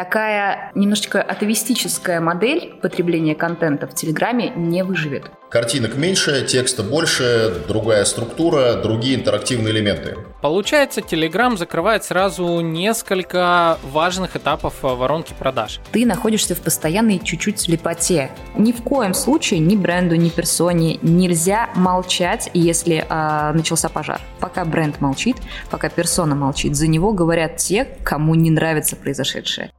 [0.00, 5.30] Такая немножечко атовистическая модель потребления контента в Телеграме не выживет.
[5.50, 10.16] Картинок меньше, текста больше, другая структура, другие интерактивные элементы.
[10.40, 15.80] Получается, Telegram закрывает сразу несколько важных этапов воронки продаж.
[15.92, 18.30] Ты находишься в постоянной чуть-чуть слепоте.
[18.56, 24.22] Ни в коем случае ни бренду, ни персоне нельзя молчать, если э, начался пожар.
[24.38, 25.36] Пока бренд молчит,
[25.70, 29.70] пока персона молчит, за него говорят те, кому не нравится произошедшее.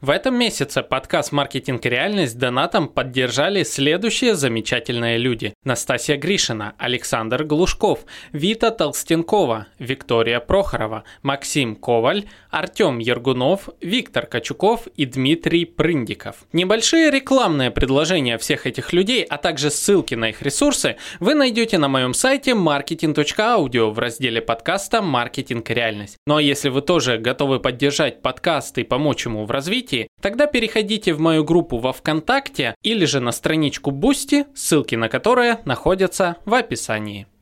[0.00, 5.52] В этом месяце подкаст «Маркетинг и реальность» донатом поддержали следующие замечательные люди.
[5.62, 15.04] Настасья Гришина, Александр Глушков, Вита Толстенкова, Виктория Прохорова, Максим Коваль, Артем Ергунов, Виктор Качуков и
[15.04, 16.46] Дмитрий Прындиков.
[16.54, 21.88] Небольшие рекламные предложения всех этих людей, а также ссылки на их ресурсы вы найдете на
[21.88, 26.16] моем сайте marketing.audio в разделе подкаста «Маркетинг и реальность».
[26.26, 30.46] Ну а если вы тоже готовы поддержать подкаст и помочь ему в развитии, развитии, тогда
[30.46, 36.36] переходите в мою группу во ВКонтакте или же на страничку Boosty, ссылки на которые находятся
[36.44, 37.26] в описании.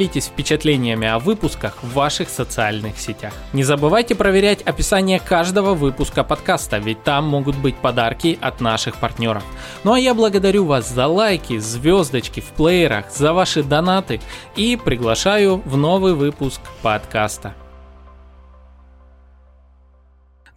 [0.00, 3.34] делитесь впечатлениями о выпусках в ваших социальных сетях.
[3.52, 9.44] Не забывайте проверять описание каждого выпуска подкаста, ведь там могут быть подарки от наших партнеров.
[9.84, 14.22] Ну а я благодарю вас за лайки, звездочки в плеерах, за ваши донаты
[14.56, 17.54] и приглашаю в новый выпуск подкаста.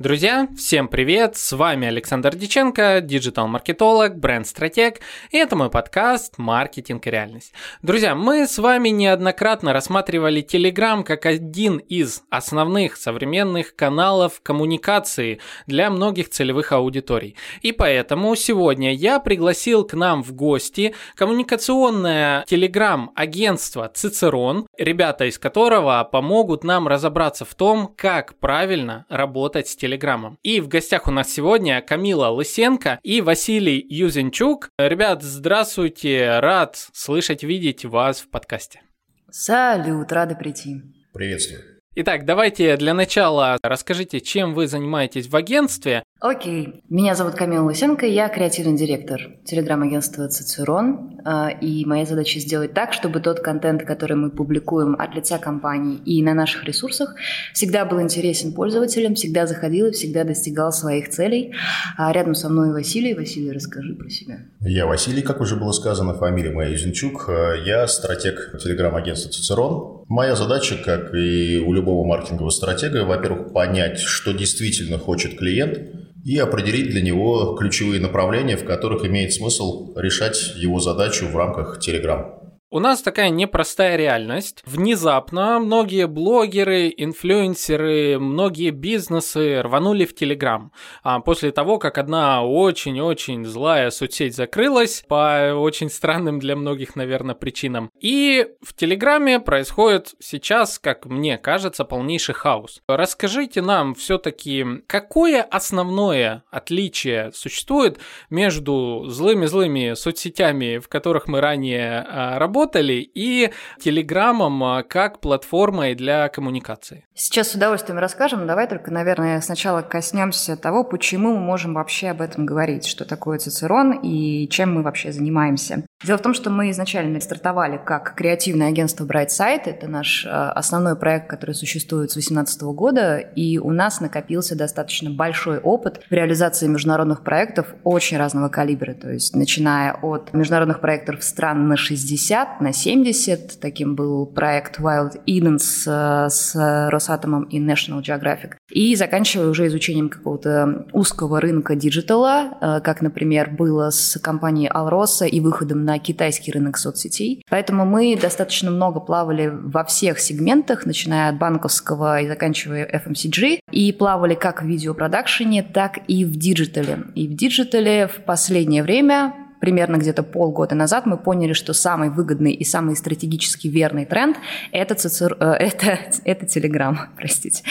[0.03, 1.37] Друзья, всем привет!
[1.37, 4.99] С вами Александр Диченко, диджитал-маркетолог, бренд-стратег,
[5.31, 7.53] и это мой подкаст «Маркетинг и реальность».
[7.81, 15.89] Друзья, мы с вами неоднократно рассматривали Telegram как один из основных современных каналов коммуникации для
[15.89, 17.37] многих целевых аудиторий.
[17.61, 26.03] И поэтому сегодня я пригласил к нам в гости коммуникационное Telegram-агентство Цицерон, ребята из которого
[26.11, 30.39] помогут нам разобраться в том, как правильно работать с Telegram Телеграмом.
[30.41, 34.69] И в гостях у нас сегодня Камила Лысенко и Василий Юзенчук.
[34.79, 38.81] Ребят, здравствуйте, рад слышать, видеть вас в подкасте.
[39.29, 40.81] Салют, рады прийти.
[41.13, 41.61] Приветствую.
[41.95, 46.03] Итак, давайте для начала расскажите, чем вы занимаетесь в агентстве.
[46.23, 52.73] Окей, меня зовут Камила Лысенко, я креативный директор телеграм-агентства Цицерон, а, и моя задача сделать
[52.73, 57.13] так, чтобы тот контент, который мы публикуем от лица компании и на наших ресурсах,
[57.53, 61.55] всегда был интересен пользователям, всегда заходил и всегда достигал своих целей.
[61.97, 63.13] А рядом со мной Василий.
[63.13, 64.37] Василий, расскажи про себя.
[64.61, 67.29] Я Василий, как уже было сказано, фамилия моя Юзенчук.
[67.65, 70.05] Я стратег телеграм-агентства Цицерон.
[70.07, 75.79] Моя задача, как и у любого маркетингового стратега, во-первых, понять, что действительно хочет клиент,
[76.23, 81.79] и определить для него ключевые направления, в которых имеет смысл решать его задачу в рамках
[81.85, 82.42] Telegram.
[82.73, 84.63] У нас такая непростая реальность.
[84.65, 90.71] Внезапно многие блогеры, инфлюенсеры, многие бизнесы рванули в Телеграм.
[91.03, 97.35] А после того, как одна очень-очень злая соцсеть закрылась по очень странным для многих, наверное,
[97.35, 97.91] причинам.
[97.99, 102.81] И в Телеграме происходит сейчас, как мне кажется, полнейший хаос.
[102.87, 107.99] Расскажите нам все-таки, какое основное отличие существует
[108.31, 115.95] между злыми-злыми соцсетями, в которых мы ранее а, работали, работали, и Телеграмом а, как платформой
[115.95, 117.05] для коммуникации.
[117.13, 118.47] Сейчас с удовольствием расскажем.
[118.47, 123.37] Давай только, наверное, сначала коснемся того, почему мы можем вообще об этом говорить, что такое
[123.37, 125.85] Цицерон и чем мы вообще занимаемся.
[126.03, 129.61] Дело в том, что мы изначально стартовали как креативное агентство Bright Side.
[129.65, 135.09] Это наш а, основной проект, который существует с 2018 года, и у нас накопился достаточно
[135.09, 138.93] большой опыт в реализации международных проектов очень разного калибра.
[138.93, 143.59] То есть начиная от международных проектов стран на 60, на 70.
[143.61, 145.87] Таким был проект Wild Eden с,
[146.29, 148.55] с Росатомом и National Geographic.
[148.69, 155.27] И заканчивая уже изучением какого-то узкого рынка диджитала, э, как, например, было с компанией Алроса
[155.27, 157.43] и выходом на китайский рынок соцсетей.
[157.49, 163.91] Поэтому мы достаточно много плавали во всех сегментах, начиная от банковского и заканчивая FMCG, и
[163.91, 166.99] плавали как в видеопродакшене, так и в диджитале.
[167.15, 172.51] И в диджитале в последнее время примерно где-то полгода назад мы поняли, что самый выгодный
[172.51, 174.35] и самый стратегически верный тренд
[174.73, 175.37] это, цицер...
[175.39, 177.63] Э, это, это Telegram, простите.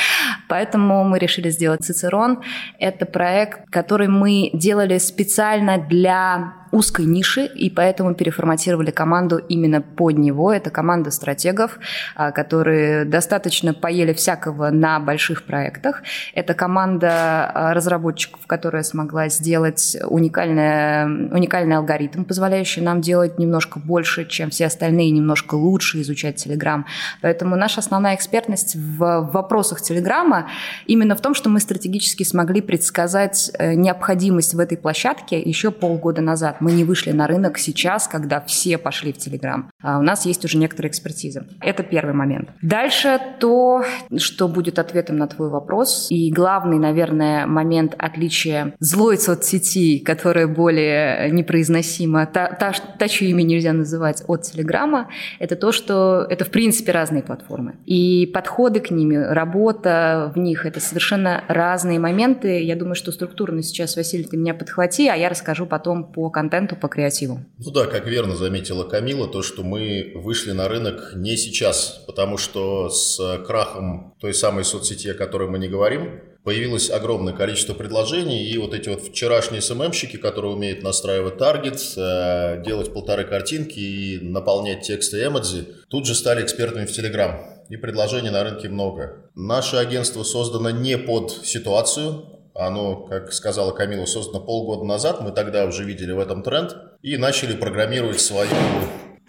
[0.48, 2.40] Поэтому мы решили сделать Цицерон.
[2.78, 10.16] Это проект, который мы делали специально для узкой ниши, и поэтому переформатировали команду именно под
[10.16, 10.52] него.
[10.52, 11.78] Это команда стратегов,
[12.16, 16.02] а, которые достаточно поели всякого на больших проектах.
[16.34, 24.24] Это команда а, разработчиков, которая смогла сделать уникальный, уникальный алгоритм, позволяющий нам делать немножко больше,
[24.24, 26.84] чем все остальные, немножко лучше изучать Telegram.
[27.20, 30.48] Поэтому наша основная экспертность в вопросах Телеграма
[30.86, 36.22] именно в том, что мы стратегически смогли предсказать э, необходимость в этой площадке еще полгода
[36.22, 36.61] назад.
[36.62, 39.68] Мы не вышли на рынок сейчас, когда все пошли в Телеграм.
[39.82, 41.44] А у нас есть уже некоторая экспертиза.
[41.60, 42.50] Это первый момент.
[42.62, 43.82] Дальше то,
[44.16, 46.06] что будет ответом на твой вопрос.
[46.08, 53.42] И главный, наверное, момент отличия злой соцсети, которая более непроизносима, та, та, та чье имя
[53.42, 55.08] нельзя называть от Телеграма,
[55.40, 57.74] это то, что это в принципе разные платформы.
[57.86, 62.62] И подходы к ними, работа в них, это совершенно разные моменты.
[62.62, 66.51] Я думаю, что структурно сейчас, Василий, ты меня подхвати, а я расскажу потом по контенту
[66.52, 67.40] контенту, по креативу.
[67.58, 72.36] Ну да, как верно заметила Камила, то, что мы вышли на рынок не сейчас, потому
[72.36, 78.50] что с крахом той самой соцсети, о которой мы не говорим, появилось огромное количество предложений,
[78.50, 84.18] и вот эти вот вчерашние СММщики, которые умеют настраивать таргет, э, делать полторы картинки и
[84.20, 87.40] наполнять тексты эмодзи, тут же стали экспертами в Телеграм.
[87.68, 89.30] И предложений на рынке много.
[89.34, 95.20] Наше агентство создано не под ситуацию, оно, как сказала Камила, создано полгода назад.
[95.20, 98.50] Мы тогда уже видели в этом тренд и начали программировать свою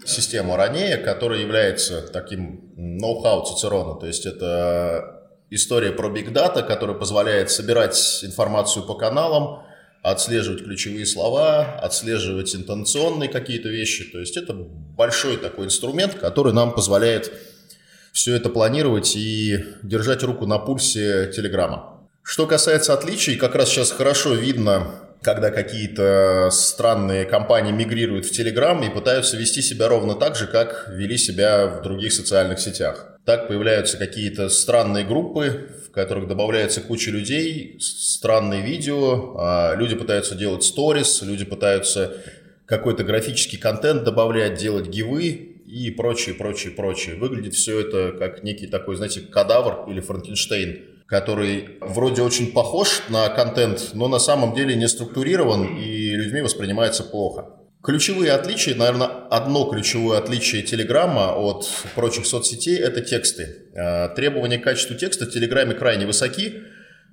[0.05, 3.99] систему ранее, которая является таким ноу-хау Цицерона.
[3.99, 9.63] То есть это история про Big Data, которая позволяет собирать информацию по каналам,
[10.01, 14.03] отслеживать ключевые слова, отслеживать интонационные какие-то вещи.
[14.11, 17.31] То есть это большой такой инструмент, который нам позволяет
[18.11, 21.92] все это планировать и держать руку на пульсе Телеграма.
[22.23, 24.87] Что касается отличий, как раз сейчас хорошо видно,
[25.21, 30.89] когда какие-то странные компании мигрируют в Telegram и пытаются вести себя ровно так же, как
[30.89, 33.17] вели себя в других социальных сетях.
[33.25, 40.35] Так появляются какие-то странные группы, в которых добавляется куча людей, странные видео, а люди пытаются
[40.35, 42.17] делать сторис, люди пытаются
[42.65, 47.15] какой-то графический контент добавлять, делать гивы и прочее, прочее, прочее.
[47.15, 53.29] Выглядит все это как некий такой, знаете, кадавр или Франкенштейн который вроде очень похож на
[53.29, 57.45] контент, но на самом деле не структурирован и людьми воспринимается плохо.
[57.83, 63.67] Ключевые отличия, наверное, одно ключевое отличие Телеграма от прочих соцсетей– это тексты.
[63.75, 66.63] Э, требования к качеству текста в Телеграме крайне высоки,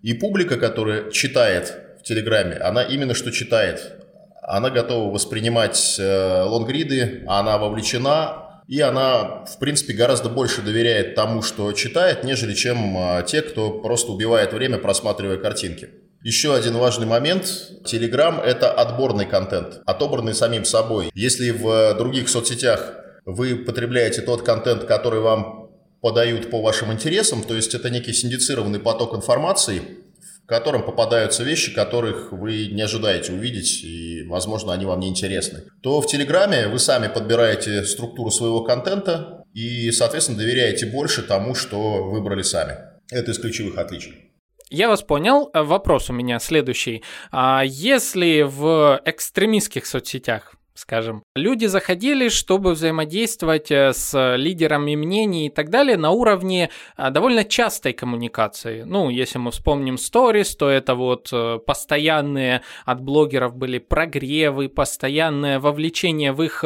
[0.02, 3.98] и публика, которая читает в Телеграме, она именно что читает.
[4.40, 11.42] Она готова воспринимать э, лонгриды, она вовлечена, и она, в принципе, гораздо больше доверяет тому,
[11.42, 15.90] что читает, нежели чем а, те, кто просто убивает время, просматривая картинки.
[16.22, 17.46] Еще один важный момент.
[17.84, 21.10] Telegram– это отборный контент, отобранный самим собой.
[21.14, 22.94] Если в других соцсетях
[23.24, 25.70] вы потребляете тот контент, который вам
[26.00, 29.82] подают по вашим интересам, то есть это некий синдицированный поток информации,
[30.50, 36.00] которым попадаются вещи, которых вы не ожидаете увидеть, и, возможно, они вам не интересны, то
[36.00, 42.42] в Телеграме вы сами подбираете структуру своего контента и, соответственно, доверяете больше тому, что выбрали
[42.42, 42.78] сами.
[43.12, 44.32] Это из ключевых отличий.
[44.70, 45.50] Я вас понял.
[45.54, 47.04] Вопрос у меня следующий.
[47.30, 51.22] А если в экстремистских соцсетях скажем.
[51.34, 57.44] Люди заходили, чтобы взаимодействовать э, с лидерами мнений и так далее на уровне э, довольно
[57.44, 58.82] частой коммуникации.
[58.82, 65.60] Ну, если мы вспомним сторис, то это вот э, постоянные от блогеров были прогревы, постоянное
[65.60, 66.64] вовлечение в их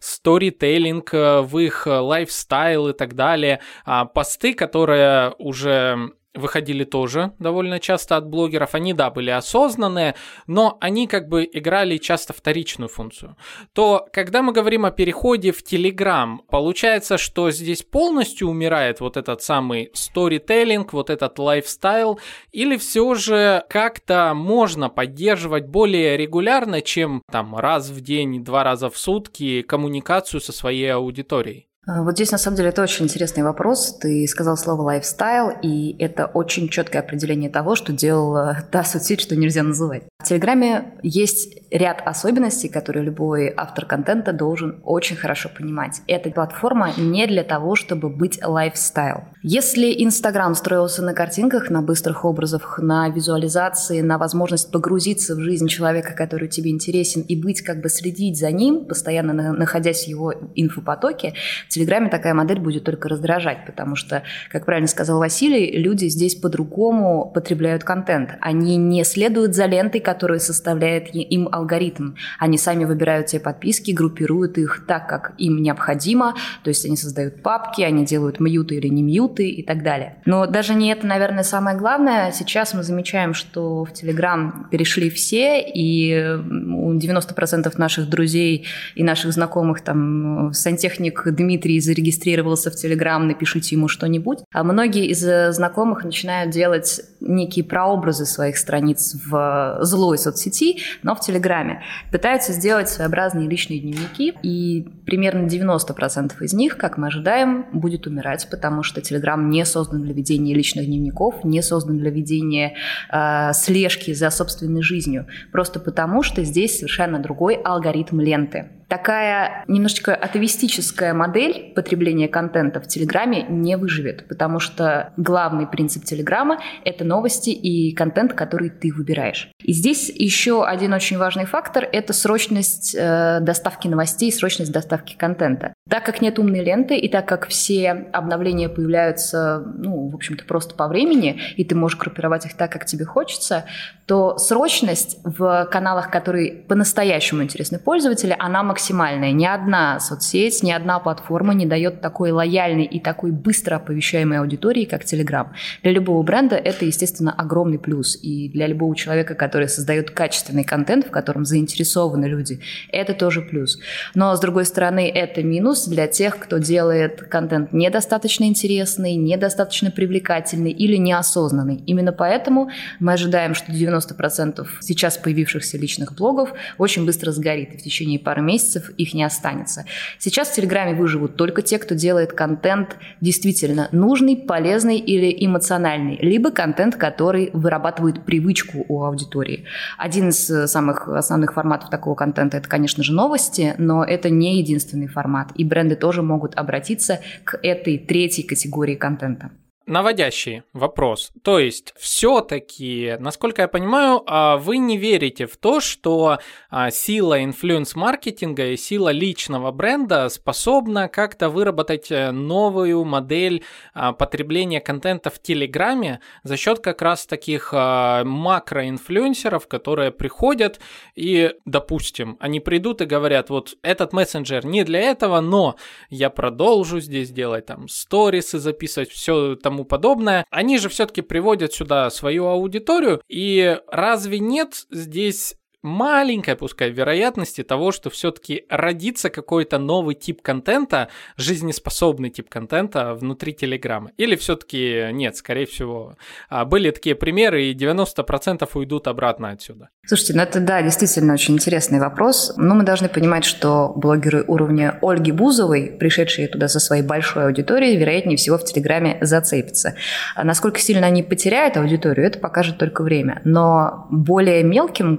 [0.00, 3.60] сторителлинг, в их лайфстайл и так далее.
[3.84, 8.74] А посты, которые уже выходили тоже довольно часто от блогеров.
[8.74, 10.14] Они, да, были осознанные,
[10.46, 13.36] но они как бы играли часто вторичную функцию.
[13.72, 19.42] То, когда мы говорим о переходе в Telegram, получается, что здесь полностью умирает вот этот
[19.42, 22.18] самый сторителлинг, вот этот лайфстайл,
[22.52, 28.90] или все же как-то можно поддерживать более регулярно, чем там раз в день, два раза
[28.90, 31.67] в сутки коммуникацию со своей аудиторией?
[31.88, 33.96] А, вот здесь, на самом деле, это очень интересный вопрос.
[33.98, 39.36] Ты сказал слово лайфстайл, и это очень четкое определение того, что делала та соцсеть, что
[39.36, 40.02] нельзя называть.
[40.20, 46.02] В Телеграме есть ряд особенностей, которые любой автор контента должен очень хорошо понимать.
[46.08, 49.26] Эта платформа не для того, чтобы быть лайфстайл.
[49.44, 55.68] Если Инстаграм строился на картинках, на быстрых образах, на визуализации, на возможность погрузиться в жизнь
[55.68, 60.34] человека, который тебе интересен, и быть как бы следить за ним, постоянно находясь в его
[60.56, 61.34] инфопотоке,
[61.66, 66.34] в Телеграме такая модель будет только раздражать, потому что, как правильно сказал Василий, люди здесь
[66.34, 68.30] по-другому потребляют контент.
[68.40, 72.14] Они не следуют за лентой, которую составляет им алгоритм.
[72.38, 76.34] Они сами выбирают себе подписки, группируют их так, как им необходимо,
[76.64, 80.16] то есть они создают папки, они делают мьюты или не мьюты и так далее.
[80.24, 82.32] Но даже не это, наверное, самое главное.
[82.32, 89.34] Сейчас мы замечаем, что в Телеграм перешли все, и у 90% наших друзей и наших
[89.34, 94.38] знакомых, там, сантехник Дмитрий зарегистрировался в Телеграм, напишите ему что-нибудь.
[94.54, 95.20] А многие из
[95.54, 101.82] знакомых начинают делать некие прообразы своих страниц в злой соцсети, но в Телеграме.
[102.12, 108.48] Пытаются сделать своеобразные личные дневники, и примерно 90% из них, как мы ожидаем, будет умирать,
[108.48, 112.74] потому что Телеграм не создан для ведения личных дневников, не создан для ведения
[113.10, 120.14] э, слежки за собственной жизнью, просто потому что здесь совершенно другой алгоритм ленты такая немножечко
[120.14, 127.50] атовистическая модель потребления контента в Телеграме не выживет, потому что главный принцип Телеграма— это новости
[127.50, 129.50] и контент, который ты выбираешь.
[129.62, 135.74] И здесь еще один очень важный фактор— это срочность э, доставки новостей, срочность доставки контента.
[135.88, 140.74] Так как нет умной ленты, и так как все обновления появляются, ну, в общем-то, просто
[140.74, 143.64] по времени, и ты можешь группировать их так, как тебе хочется,
[144.08, 149.32] то срочность в каналах, которые по-настоящему интересны пользователю, она максимальная.
[149.32, 154.86] Ни одна соцсеть, ни одна платформа не дает такой лояльной и такой быстро оповещаемой аудитории,
[154.86, 155.48] как Telegram.
[155.82, 158.18] Для любого бренда это, естественно, огромный плюс.
[158.22, 163.78] И для любого человека, который создает качественный контент, в котором заинтересованы люди, это тоже плюс.
[164.14, 169.90] Но, с другой стороны, это минус, плюс для тех, кто делает контент недостаточно интересный, недостаточно
[169.90, 171.82] привлекательный или неосознанный.
[171.86, 177.82] Именно поэтому мы ожидаем, что 90% сейчас появившихся личных блогов очень быстро сгорит, и в
[177.82, 179.84] течение пары месяцев их не останется.
[180.18, 186.50] Сейчас в Телеграме выживут только те, кто делает контент действительно нужный, полезный или эмоциональный, либо
[186.50, 189.64] контент, который вырабатывает привычку у аудитории.
[189.96, 195.06] Один из самых основных форматов такого контента– это, конечно же, новости, но это не единственный
[195.06, 195.52] формат.
[195.54, 199.50] И бренды тоже могут обратиться к этой третьей категории контента
[199.88, 201.32] наводящий вопрос.
[201.42, 206.38] То есть, все-таки, насколько я понимаю, а, вы не верите в то, что
[206.70, 213.64] а, сила инфлюенс-маркетинга и сила личного бренда способна как-то выработать э, новую модель
[213.94, 220.80] а, потребления контента в Телеграме за счет как раз таких макроинфлюенсеров, которые приходят
[221.14, 225.76] и, допустим, они придут и говорят, вот этот мессенджер не для этого, но
[226.10, 231.72] я продолжу здесь делать там сторисы записывать, все там тому подобное, они же все-таки приводят
[231.72, 239.78] сюда свою аудиторию, и разве нет здесь маленькая, пускай, вероятности того, что все-таки родится какой-то
[239.78, 244.10] новый тип контента, жизнеспособный тип контента внутри Телеграма.
[244.16, 246.16] Или все-таки нет, скорее всего.
[246.48, 249.90] А, были такие примеры, и 90% уйдут обратно отсюда.
[250.06, 252.54] Слушайте, ну это, да, действительно очень интересный вопрос.
[252.56, 257.96] Но мы должны понимать, что блогеры уровня Ольги Бузовой, пришедшие туда со своей большой аудиторией,
[257.96, 259.94] вероятнее всего в Телеграме зацепятся.
[260.34, 263.42] А насколько сильно они потеряют аудиторию, это покажет только время.
[263.44, 265.18] Но более мелким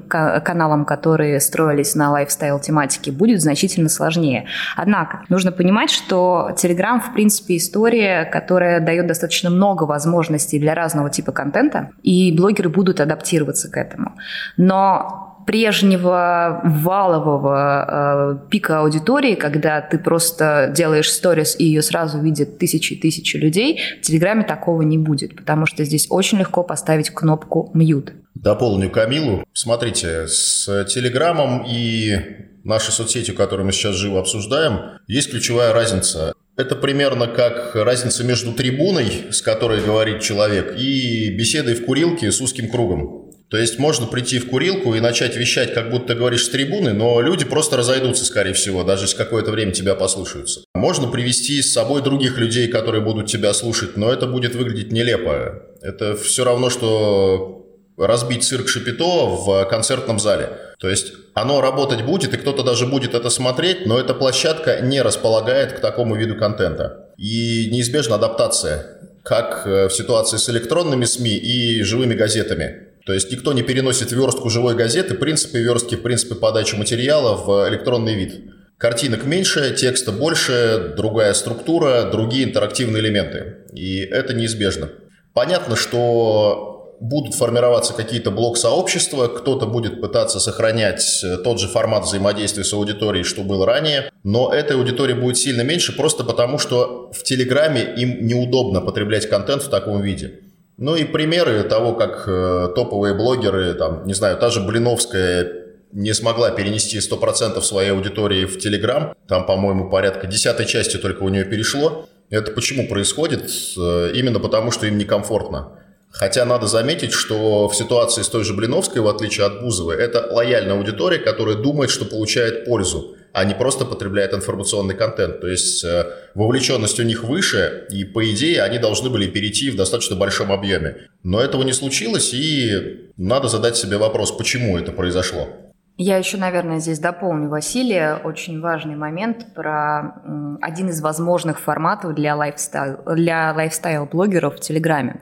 [0.49, 4.45] каналам, которые строились на лайфстайл-тематике, будет значительно сложнее.
[4.75, 11.11] Однако, нужно понимать, что Telegram, в принципе, история, которая дает достаточно много возможностей для разного
[11.11, 14.13] типа контента, и блогеры будут адаптироваться к этому.
[14.57, 22.59] Но прежнего валового э, пика аудитории, когда ты просто делаешь сторис и ее сразу видят
[22.59, 27.09] тысячи и тысячи людей, в Телеграме такого не будет, потому что здесь очень легко поставить
[27.09, 28.13] кнопку «мьют».
[28.35, 29.43] Дополню Камилу.
[29.51, 32.15] Смотрите, с Телеграмом и
[32.63, 36.35] нашей соцсетью, которую мы сейчас живо обсуждаем, есть ключевая разница.
[36.57, 42.39] Это примерно как разница между трибуной, с которой говорит человек, и беседой в курилке с
[42.39, 43.18] узким кругом.
[43.49, 47.19] То есть можно прийти в курилку и начать вещать, как будто говоришь с трибуны, но
[47.19, 50.61] люди просто разойдутся, скорее всего, даже если какое-то время тебя послушаются.
[50.75, 55.63] Можно привести с собой других людей, которые будут тебя слушать, но это будет выглядеть нелепо.
[55.81, 57.65] Это все равно, что
[57.97, 60.51] разбить цирк Шапито в концертном зале.
[60.79, 65.01] То есть оно работать будет, и кто-то даже будет это смотреть, но эта площадка не
[65.01, 67.09] располагает к такому виду контента.
[67.17, 72.88] И неизбежна адаптация, как э, в ситуации с электронными СМИ и живыми газетами.
[73.09, 78.13] То есть никто не переносит верстку живой газеты, принципы верстки, принципы подачи материала в электронный
[78.13, 78.51] вид.
[78.77, 83.65] Картинок меньше, текста больше, другая структура, другие интерактивные элементы.
[83.73, 84.91] И это неизбежно.
[85.33, 92.71] Понятно, что будут формироваться какие-то блок-сообщества, кто-то будет пытаться сохранять тот же формат взаимодействия с
[92.73, 97.91] аудиторией, что был ранее, но этой аудитории будет сильно меньше просто потому, что в Телеграме
[97.97, 100.41] им неудобно потреблять контент в таком виде.
[100.79, 105.51] Ну и примеры того, как э, топовые блогеры, там, не знаю, та же Блиновская
[105.91, 111.29] не смогла перенести 100% своей аудитории в Телеграм, там, по-моему, порядка десятой части только у
[111.29, 112.07] нее перешло.
[112.29, 113.51] Это почему происходит?
[113.77, 115.73] Э, именно потому, что им некомфортно.
[116.11, 120.29] Хотя надо заметить, что в ситуации с той же Блиновской, в отличие от Бузовой, это
[120.31, 125.41] лояльная аудитория, которая думает, что получает пользу, а не просто потребляет информационный контент.
[125.41, 126.05] То есть э,
[126.35, 131.07] вовлеченность у них выше, и по идее они должны были перейти в достаточно большом объеме.
[131.23, 135.68] Но этого не случилось, и надо задать себе вопрос, почему это произошло.
[136.01, 138.21] Я еще, наверное, здесь дополню Василия.
[138.23, 140.13] Очень важный момент про
[140.61, 145.19] один из возможных форматов для лайфстайл, для лайфстайл-блогеров в Телеграме.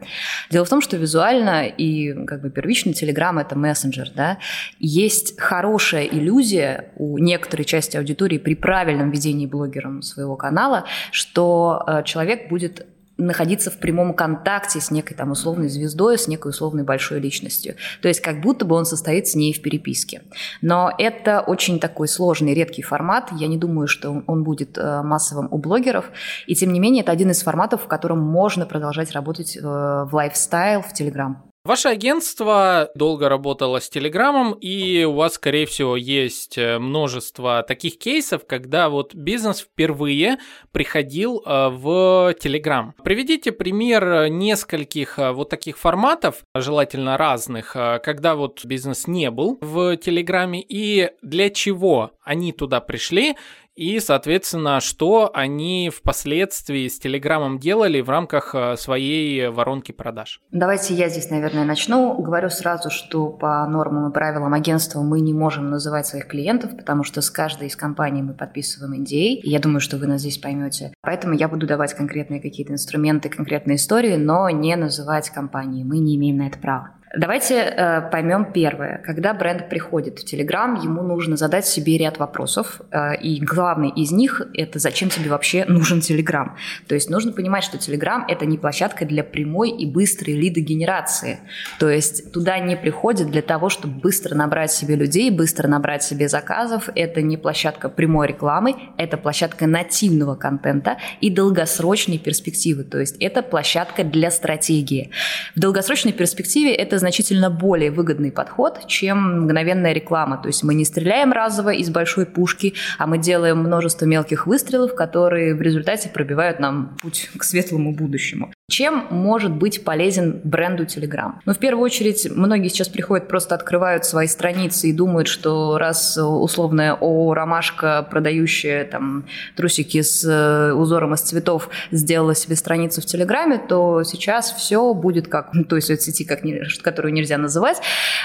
[0.51, 4.11] Дело в том, что визуально и как бы первично Телеграм– это мессенджер.
[4.13, 4.37] Да?
[4.77, 12.03] Есть хорошая иллюзия у некоторой части аудитории при правильном ведении блогером своего канала, что э,
[12.03, 12.85] человек будет
[13.17, 17.75] находиться в прямом контакте с некой там условной звездой, с некой условной большой личностью.
[18.01, 20.21] То есть как будто бы он состоит с ней в переписке.
[20.61, 23.31] Но это очень такой сложный, редкий формат.
[23.31, 26.11] Я не думаю, что он будет э, массовым у блогеров.
[26.45, 30.09] И тем не менее, это один из форматов, в котором можно продолжать работать э, в
[30.11, 31.46] лайфстайл, в Телеграм.
[31.67, 37.99] Ваше агентство долго работало с Телеграмом, и у вас, скорее всего, есть э, множество таких
[37.99, 40.37] кейсов, когда вот бизнес впервые
[40.71, 42.95] приходил э, в Телеграм.
[43.03, 49.97] Приведите пример нескольких э, вот таких форматов, желательно разных, когда вот бизнес не был в
[49.97, 53.35] Телеграме, и для чего они туда пришли,
[53.77, 60.41] и, соответственно, что они впоследствии с Телеграмом делали в рамках э, своей воронки продаж?
[60.51, 62.19] Давайте я здесь, наверное, начну.
[62.19, 67.03] Говорю сразу, что по нормам и правилам агентства мы не можем называть своих клиентов, потому
[67.03, 69.35] что с каждой из компаний мы подписываем NDA.
[69.35, 70.91] И я думаю, что вы нас здесь поймете.
[71.01, 75.83] Поэтому я буду давать конкретные какие-то инструменты, конкретные истории, но не называть компании.
[75.83, 76.96] Мы не имеем на это права.
[77.15, 79.01] Давайте э, поймем первое.
[79.05, 82.81] Когда бренд приходит в Телеграм, ему нужно задать себе ряд вопросов.
[82.91, 86.57] Э, и главный из них– это зачем тебе вообще нужен Телеграм.
[86.87, 91.39] То есть нужно понимать, что Телеграм– это не площадка для прямой и быстрой лидогенерации.
[91.79, 96.27] То есть туда не приходят для того, чтобы быстро набрать себе людей, быстро набрать себе
[96.27, 96.89] заказов.
[96.93, 102.83] Это не площадка прямой рекламы, это площадка нативного контента и долгосрочной перспективы.
[102.83, 105.11] То есть это площадка для стратегии.
[105.55, 110.37] В долгосрочной перспективе это значительно более выгодный подход, чем мгновенная реклама.
[110.37, 114.95] То есть мы не стреляем разово из большой пушки, а мы делаем множество мелких выстрелов,
[114.95, 118.51] которые в результате пробивают нам путь к светлому будущему.
[118.69, 121.35] Чем может быть полезен бренду Telegram?
[121.45, 126.17] Ну, в первую очередь, многие сейчас приходят, просто открывают свои страницы и думают, что раз
[126.17, 129.23] условная ООО «Ромашка», продающая там
[129.55, 135.29] трусики с э, узором из цветов, сделала себе страницу в Телеграме, то сейчас все будет
[135.29, 136.41] как, ну, то есть соцсети, как,
[136.81, 137.77] которую нельзя называть,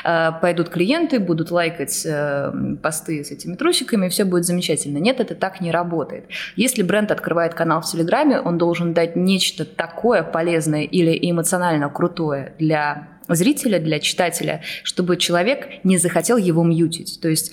[0.02, 2.52] э, пойдут клиенты, будут лайкать э,
[2.82, 4.98] посты с этими трусиками, и все будет замечательно.
[4.98, 6.24] Нет, это так не работает.
[6.56, 12.54] Если бренд открывает канал в Телеграме, он должен дать нечто такое полезное или эмоционально крутое
[12.58, 17.20] для зрителя, для читателя, чтобы человек не захотел его мьютить.
[17.20, 17.52] То есть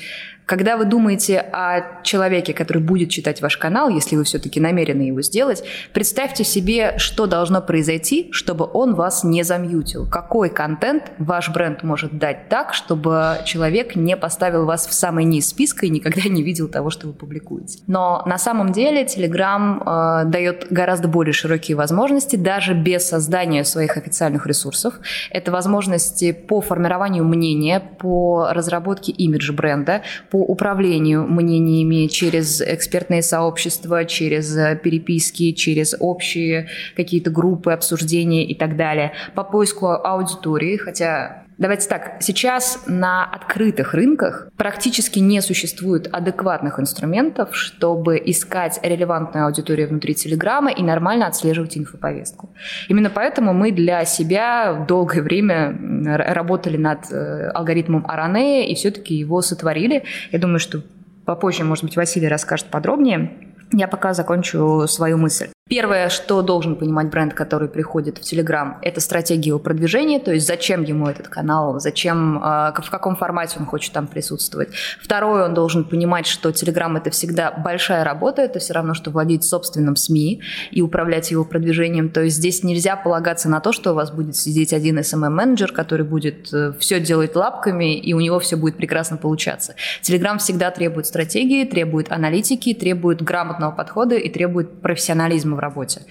[0.50, 5.22] когда вы думаете о человеке, который будет читать ваш канал, если вы все-таки намерены его
[5.22, 10.08] сделать, представьте себе, что должно произойти, чтобы он вас не замьютил.
[10.10, 15.50] Какой контент ваш бренд может дать так, чтобы человек не поставил вас в самый низ
[15.50, 17.84] списка и никогда не видел того, что вы публикуете.
[17.86, 23.98] Но на самом деле Telegram э, дает гораздо более широкие возможности, даже без создания своих
[23.98, 24.96] официальных ресурсов.
[25.30, 34.06] Это возможности по формированию мнения, по разработке имиджа бренда, по управлению мнениями через экспертные сообщества,
[34.06, 41.44] через э, переписки, через общие какие-то группы обсуждения и так далее, по поиску аудитории, хотя
[41.60, 49.90] Давайте так, сейчас на открытых рынках практически не существует адекватных инструментов, чтобы искать релевантную аудиторию
[49.90, 52.50] внутри Телеграма и нормально отслеживать инфоповестку.
[52.88, 55.78] Именно поэтому мы для себя долгое время
[56.18, 60.06] работали над э, алгоритмом Аранея и все-таки его сотворили.
[60.32, 60.82] Я думаю, что
[61.26, 63.34] попозже, может быть, Василий расскажет подробнее.
[63.74, 65.50] Я пока закончу свою мысль.
[65.70, 70.48] Первое, что должен понимать бренд, который приходит в Telegram, это стратегия его продвижения, то есть
[70.48, 74.70] зачем ему этот канал, зачем, э, в каком формате он хочет там присутствовать.
[75.00, 79.44] Второе, он должен понимать, что Telegram это всегда большая работа, это все равно, что владеть
[79.44, 82.10] собственным СМИ и управлять его продвижением.
[82.10, 86.04] То есть здесь нельзя полагаться на то, что у вас будет сидеть один SMM-менеджер, который
[86.04, 89.76] будет э, все делать лапками, и у него все будет прекрасно получаться.
[90.02, 96.02] Telegram всегда требует стратегии, требует аналитики, требует грамотного подхода и требует профессионализма в работе.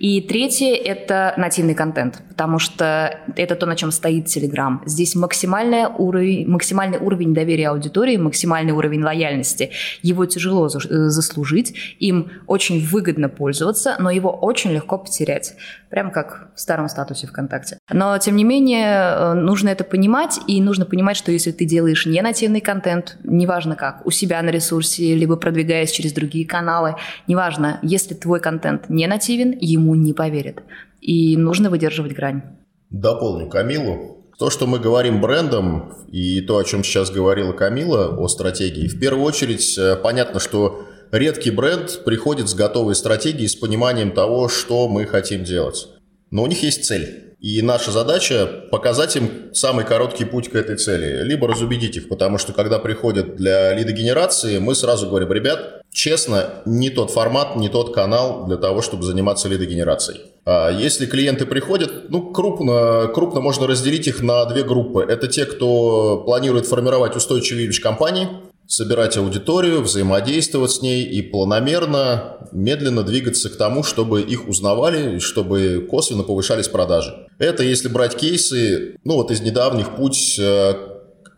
[0.00, 4.80] И третье– это нативный контент, потому что это то, на чем стоит Telegram.
[4.86, 9.70] Здесь максимальный уровень, максимальный уровень доверия аудитории, максимальный уровень лояльности.
[10.02, 15.54] Его тяжело э, заслужить, им очень выгодно пользоваться, но его очень легко потерять.
[15.90, 17.78] Прям как в старом статусе ВКонтакте.
[17.90, 22.04] Но, тем не менее, э, нужно это понимать, и нужно понимать, что если ты делаешь
[22.06, 26.96] не нативный контент, неважно как, у себя на ресурсе, либо продвигаясь через другие каналы,
[27.28, 30.62] неважно, если твой контент не нативен, ему не поверят.
[31.00, 32.42] И нужно выдерживать грань.
[32.90, 34.24] Дополню Камилу.
[34.38, 39.00] То, что мы говорим брендом, и то, о чем сейчас говорила Камила, о стратегии, в
[39.00, 44.88] первую очередь э, понятно, что редкий бренд приходит с готовой стратегией, с пониманием того, что
[44.88, 45.88] мы хотим делать.
[46.30, 47.27] Но у них есть цель.
[47.40, 52.36] И наша задача показать им самый короткий путь к этой цели, либо разубедить их, потому
[52.36, 57.94] что когда приходят для лидогенерации, мы сразу говорим, ребят, честно, не тот формат, не тот
[57.94, 60.20] канал для того, чтобы заниматься лидогенерацией.
[60.44, 65.04] А если клиенты приходят, ну, крупно, крупно можно разделить их на две группы.
[65.08, 68.28] Это те, кто планирует формировать устойчивый имидж компании,
[68.68, 75.86] собирать аудиторию, взаимодействовать с ней и планомерно, медленно двигаться к тому, чтобы их узнавали чтобы
[75.88, 77.26] косвенно повышались продажи.
[77.38, 80.74] Это если брать кейсы, ну вот из недавних путь э,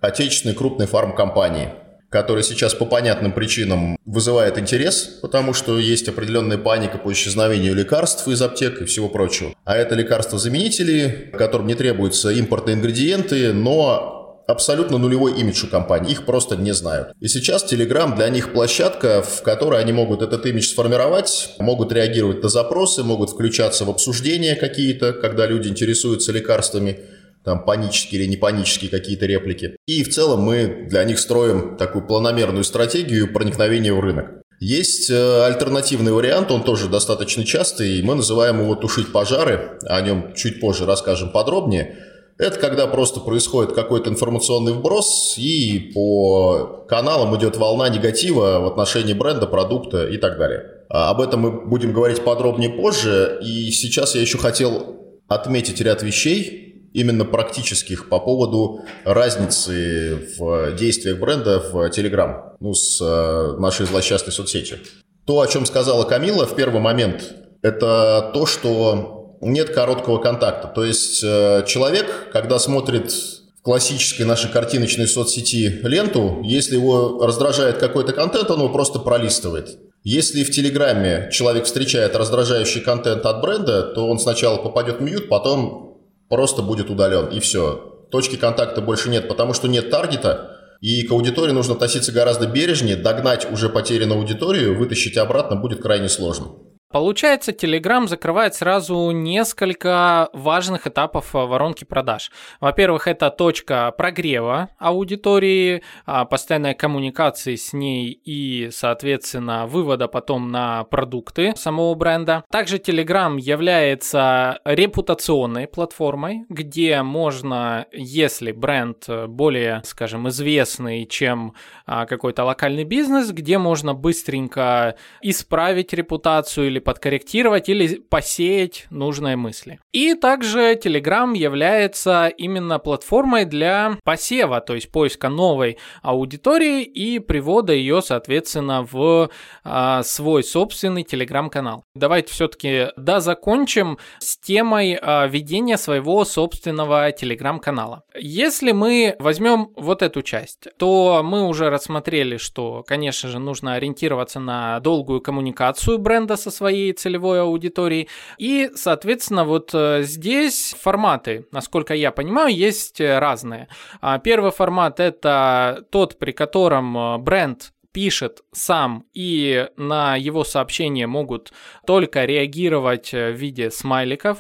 [0.01, 1.73] отечественной крупной фармкомпании,
[2.11, 8.27] которая сейчас по понятным причинам вызывает интерес, потому что есть определенная паника по исчезновению лекарств
[8.27, 9.55] из аптек и всего прочего.
[9.65, 16.27] А это лекарства-заменители, которым не требуются импортные ингредиенты, но абсолютно нулевой имидж у компании, их
[16.27, 17.13] просто не знают.
[17.21, 22.43] И сейчас Telegram для них площадка, в которой они могут этот имидж сформировать, могут реагировать
[22.43, 27.01] на запросы, могут включаться в обсуждения какие-то, когда люди интересуются лекарствами,
[27.45, 29.77] там панические или не панические какие-то реплики.
[29.87, 34.43] И в целом мы для них строим такую планомерную стратегию проникновения в рынок.
[34.61, 39.99] Есть э, альтернативный вариант, он тоже достаточно частый, и мы называем его «тушить пожары», о
[40.03, 41.97] нем чуть позже расскажем подробнее–
[42.41, 49.13] это когда просто происходит какой-то информационный вброс, и по каналам идет волна негатива в отношении
[49.13, 50.65] бренда, продукта и так далее.
[50.89, 53.39] А об этом мы будем говорить подробнее позже.
[53.43, 54.97] И сейчас я еще хотел
[55.29, 63.01] отметить ряд вещей, именно практических, по поводу разницы в действиях бренда в Telegram, ну, с
[63.01, 64.79] э, нашей злосчастной соцсети.
[65.27, 70.69] То, о чем сказала Камила в первый момент, это то, что нет короткого контакта.
[70.69, 77.79] То есть э, человек, когда смотрит в классической нашей картиночной соцсети ленту, если его раздражает
[77.79, 79.79] какой-то контент, он его просто пролистывает.
[80.03, 85.29] Если в Телеграме человек встречает раздражающий контент от бренда, то он сначала попадет в мьют,
[85.29, 85.99] потом
[86.31, 88.07] просто будет удален, и все.
[88.11, 92.97] Точки контакта больше нет, потому что нет таргета, и к аудитории нужно относиться гораздо бережнее,
[92.97, 96.53] догнать уже потерянную аудиторию, вытащить обратно будет крайне сложно.
[96.93, 102.33] Получается, Telegram закрывает сразу несколько важных этапов э, воронки продаж.
[102.61, 110.83] Во-первых, это точка прогрева аудитории, а, постоянной коммуникации с ней и, соответственно, вывода потом на
[110.83, 112.43] продукты самого бренда.
[112.51, 121.55] Также Telegram является репутационной платформой, где можно, если бренд более, скажем, известный, чем
[121.87, 129.79] а, какой-то локальный бизнес, где можно быстренько исправить репутацию или подкорректировать, или посеять нужные мысли.
[129.93, 137.73] И также Telegram является именно платформой для посева, то есть поиска новой аудитории и привода
[137.73, 139.31] ее, соответственно, в
[139.65, 141.85] а, свой собственный Telegram-канал.
[141.95, 148.05] Давайте все-таки да закончим с темой а, ведения своего собственного Telegram-канала.
[148.19, 154.41] Если мы возьмем вот эту часть, то мы уже рассмотрели, что, конечно же, нужно ориентироваться
[154.41, 158.09] на долгую коммуникацию бренда со своей своей целевой аудитории.
[158.39, 163.69] И, соответственно, вот э, здесь форматы, насколько я понимаю, есть разные.
[164.01, 171.07] А, первый формат– это тот, при котором э, бренд пишет сам, и на его сообщения
[171.07, 171.53] могут
[171.87, 174.39] только реагировать в виде смайликов.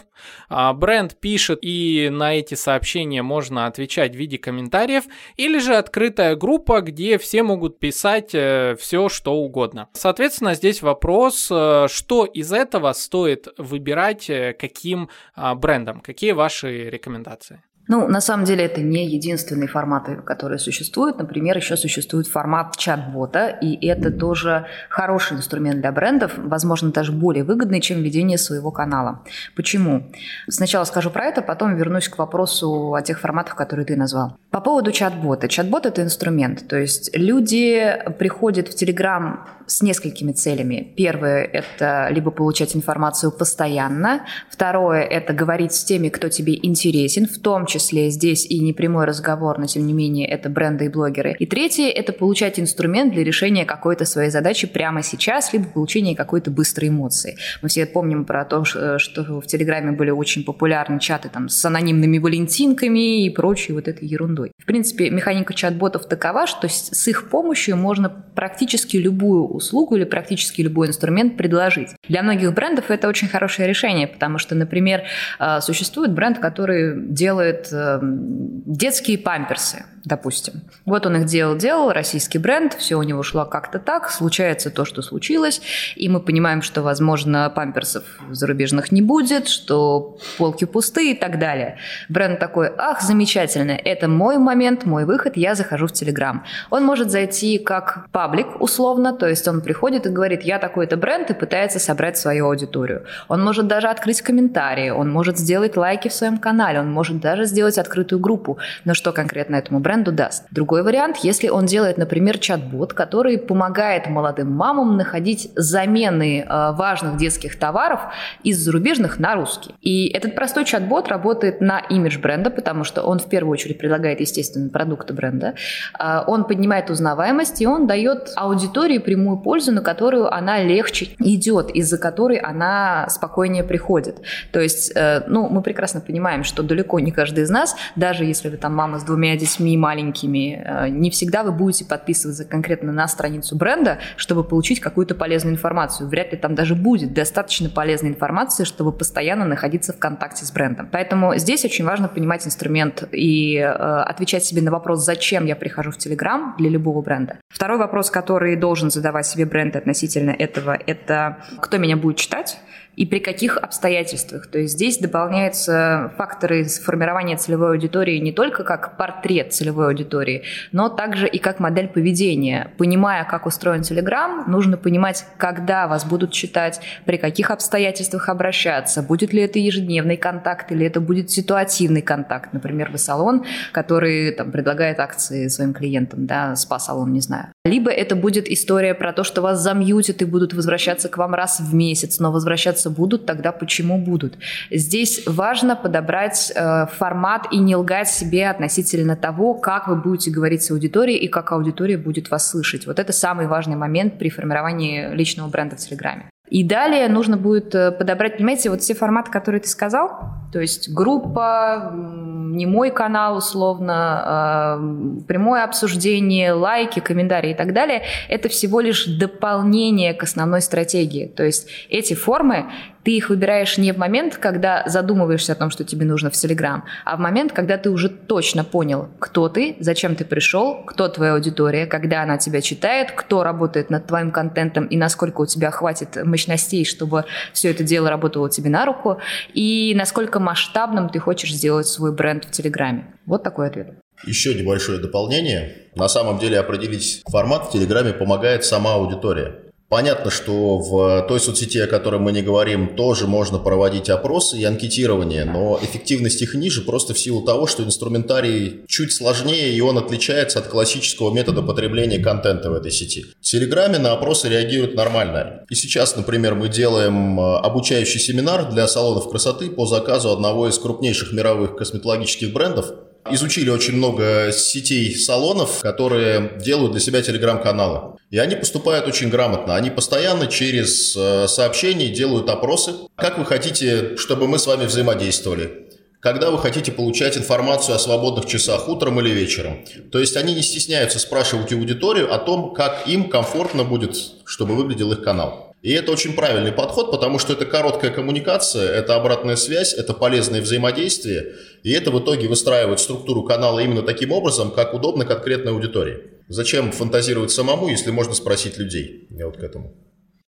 [0.48, 5.04] А бренд пишет, и на эти сообщения можно отвечать в виде комментариев,
[5.36, 9.88] или же открытая группа, где все могут писать э, все, что угодно.
[9.92, 16.90] Соответственно, здесь вопрос, э, что из этого стоит выбирать, э, каким а, брендом, какие ваши
[16.90, 17.62] рекомендации?
[17.90, 21.18] Ну, на самом деле это не единственные форматы, которые существуют.
[21.18, 27.42] Например, еще существует формат чат-бота, и это тоже хороший инструмент для брендов, возможно, даже более
[27.42, 29.24] выгодный, чем ведение своего канала.
[29.57, 30.05] Почему?
[30.48, 34.37] Сначала скажу про это, потом вернусь к вопросу о тех форматах, которые ты назвал.
[34.53, 35.48] По поводу чат-бота.
[35.48, 40.92] Чат-бот– это инструмент, то есть люди приходят в Телеграм с несколькими целями.
[40.96, 44.24] Первое– это либо получать информацию постоянно.
[44.48, 49.06] Второе– это говорить с теми, кто тебе интересен, в том числе здесь и не прямой
[49.06, 51.36] разговор, но тем не менее это бренды и блогеры.
[51.38, 56.50] И третье– это получать инструмент для решения какой-то своей задачи прямо сейчас, либо получения какой-то
[56.50, 57.36] быстрой эмоции.
[57.62, 62.18] Мы все помним про то, что в Телеграме были очень популярны чаты там, с анонимными
[62.18, 64.52] валентинками и прочей вот этой ерундой.
[64.58, 70.62] В принципе, механика чат-ботов такова, что с их помощью можно практически любую услугу или практически
[70.62, 71.90] любой инструмент предложить.
[72.08, 75.02] Для многих брендов это очень хорошее решение, потому что, например,
[75.38, 80.62] э, существует бренд, который делает детские памперсы допустим.
[80.86, 85.02] Вот он их делал-делал, российский бренд, все у него шло как-то так, случается то, что
[85.02, 85.60] случилось,
[85.96, 91.78] и мы понимаем, что, возможно, памперсов зарубежных не будет, что полки пусты и так далее.
[92.08, 96.44] Бренд такой, ах, замечательно, это мой момент, мой выход, я захожу в Телеграм.
[96.70, 101.30] Он может зайти как паблик условно, то есть он приходит и говорит, я такой-то бренд,
[101.30, 103.04] и пытается собрать свою аудиторию.
[103.28, 107.44] Он может даже открыть комментарии, он может сделать лайки в своем канале, он может даже
[107.44, 108.58] сделать открытую группу.
[108.84, 110.44] Но что конкретно этому бренду бренду даст.
[110.53, 117.16] Другой вариант, если он делает, например, чат-бот, который помогает молодым мамам находить замены э, важных
[117.16, 118.00] детских товаров
[118.44, 119.74] из зарубежных на русский.
[119.81, 124.20] И этот простой чат-бот работает на имидж бренда, потому что он в первую очередь предлагает,
[124.20, 125.55] естественно, продукты бренда.
[125.98, 131.70] Э, он поднимает узнаваемость, и он дает аудитории прямую пользу, на которую она легче идет,
[131.70, 134.18] из-за которой она спокойнее приходит.
[134.53, 138.50] То есть, э, ну, мы прекрасно понимаем, что далеко не каждый из нас, даже если
[138.50, 143.08] вы там мама с двумя детьми, маленькими, э, не всегда вы будете подписываться конкретно на
[143.08, 146.08] страницу бренда, чтобы получить какую-то полезную информацию.
[146.08, 150.88] Вряд ли там даже будет достаточно полезной информации, чтобы постоянно находиться в контакте с брендом.
[150.92, 155.90] Поэтому здесь очень важно понимать инструмент и э, отвечать себе на вопрос, зачем я прихожу
[155.90, 157.38] в Телеграм для любого бренда.
[157.48, 162.58] Второй вопрос, который должен задавать себе бренд относительно этого, это кто меня будет читать
[163.00, 164.46] и при каких обстоятельствах.
[164.48, 170.90] То есть здесь дополняются факторы формирования целевой аудитории не только как портрет целевой аудитории, но
[170.90, 172.72] также и как модель поведения.
[172.76, 179.32] Понимая, как устроен Telegram, нужно понимать, когда вас будут читать, при каких обстоятельствах обращаться, будет
[179.32, 182.52] ли это ежедневный контакт или это будет ситуативный контакт.
[182.52, 187.46] Например, вы салон, который там, предлагает акции своим клиентам, да, спа-салон, не знаю.
[187.66, 191.61] Либо это будет история про то, что вас замьютят и будут возвращаться к вам раз
[191.61, 194.38] в месяц, но возвращаться будут, тогда почему будут.
[194.70, 200.62] Здесь важно подобрать э, формат и не лгать себе относительно того, как вы будете говорить
[200.62, 202.87] с аудиторией и как аудитория будет вас слышать.
[202.87, 206.31] Вот это самый важный момент при формировании личного бренда в Телеграме.
[206.49, 210.90] И далее нужно будет э, подобрать, понимаете, вот все форматы, которые ты сказал, то есть
[210.92, 214.80] группа, не мой канал условно, а,
[215.28, 221.26] прямое обсуждение, лайки, комментарии и так далее, это всего лишь дополнение к основной стратегии.
[221.26, 222.66] То есть эти формы
[223.02, 226.84] ты их выбираешь не в момент, когда задумываешься о том, что тебе нужно в Телеграм,
[227.04, 231.34] а в момент, когда ты уже точно понял, кто ты, зачем ты пришел, кто твоя
[231.34, 236.22] аудитория, когда она тебя читает, кто работает над твоим контентом и насколько у тебя хватит
[236.24, 239.18] мощностей, чтобы все это дело работало тебе на руку,
[239.54, 243.14] и насколько масштабным ты хочешь сделать свой бренд в Телеграме.
[243.26, 243.94] Вот такой ответ.
[244.26, 245.88] Еще небольшое дополнение.
[245.94, 249.69] На самом деле определить формат в Телеграме помогает сама аудитория.
[249.90, 254.62] Понятно, что в той соцсети, о которой мы не говорим, тоже можно проводить опросы и
[254.62, 259.98] анкетирование, но эффективность их ниже просто в силу того, что инструментарий чуть сложнее и он
[259.98, 263.26] отличается от классического метода потребления контента в этой сети.
[263.40, 265.64] В Телеграме на опросы реагируют нормально.
[265.68, 270.79] И сейчас, например, мы делаем э, обучающий семинар для салонов красоты по заказу одного из
[270.79, 272.92] крупнейших мировых косметологических брендов,
[273.30, 278.18] изучили очень много сетей салонов, которые делают для себя телеграм-каналы.
[278.30, 279.74] И они поступают очень грамотно.
[279.74, 282.94] Они постоянно через э, сообщения делают опросы.
[283.16, 285.88] Как вы хотите, чтобы мы с вами взаимодействовали?
[286.20, 289.85] когда вы хотите получать информацию о свободных часах утром или вечером.
[290.12, 295.12] То есть они не стесняются спрашивать аудиторию о том, как им комфортно будет, чтобы выглядел
[295.12, 295.69] их канал.
[295.82, 300.60] И это очень правильный подход, потому что это короткая коммуникация, это обратная связь, это полезное
[300.60, 306.18] взаимодействие, и это в итоге выстраивает структуру канала именно таким образом, как удобно конкретной аудитории.
[306.48, 309.26] Зачем фантазировать самому, если можно спросить людей?
[309.30, 309.94] Я вот к этому.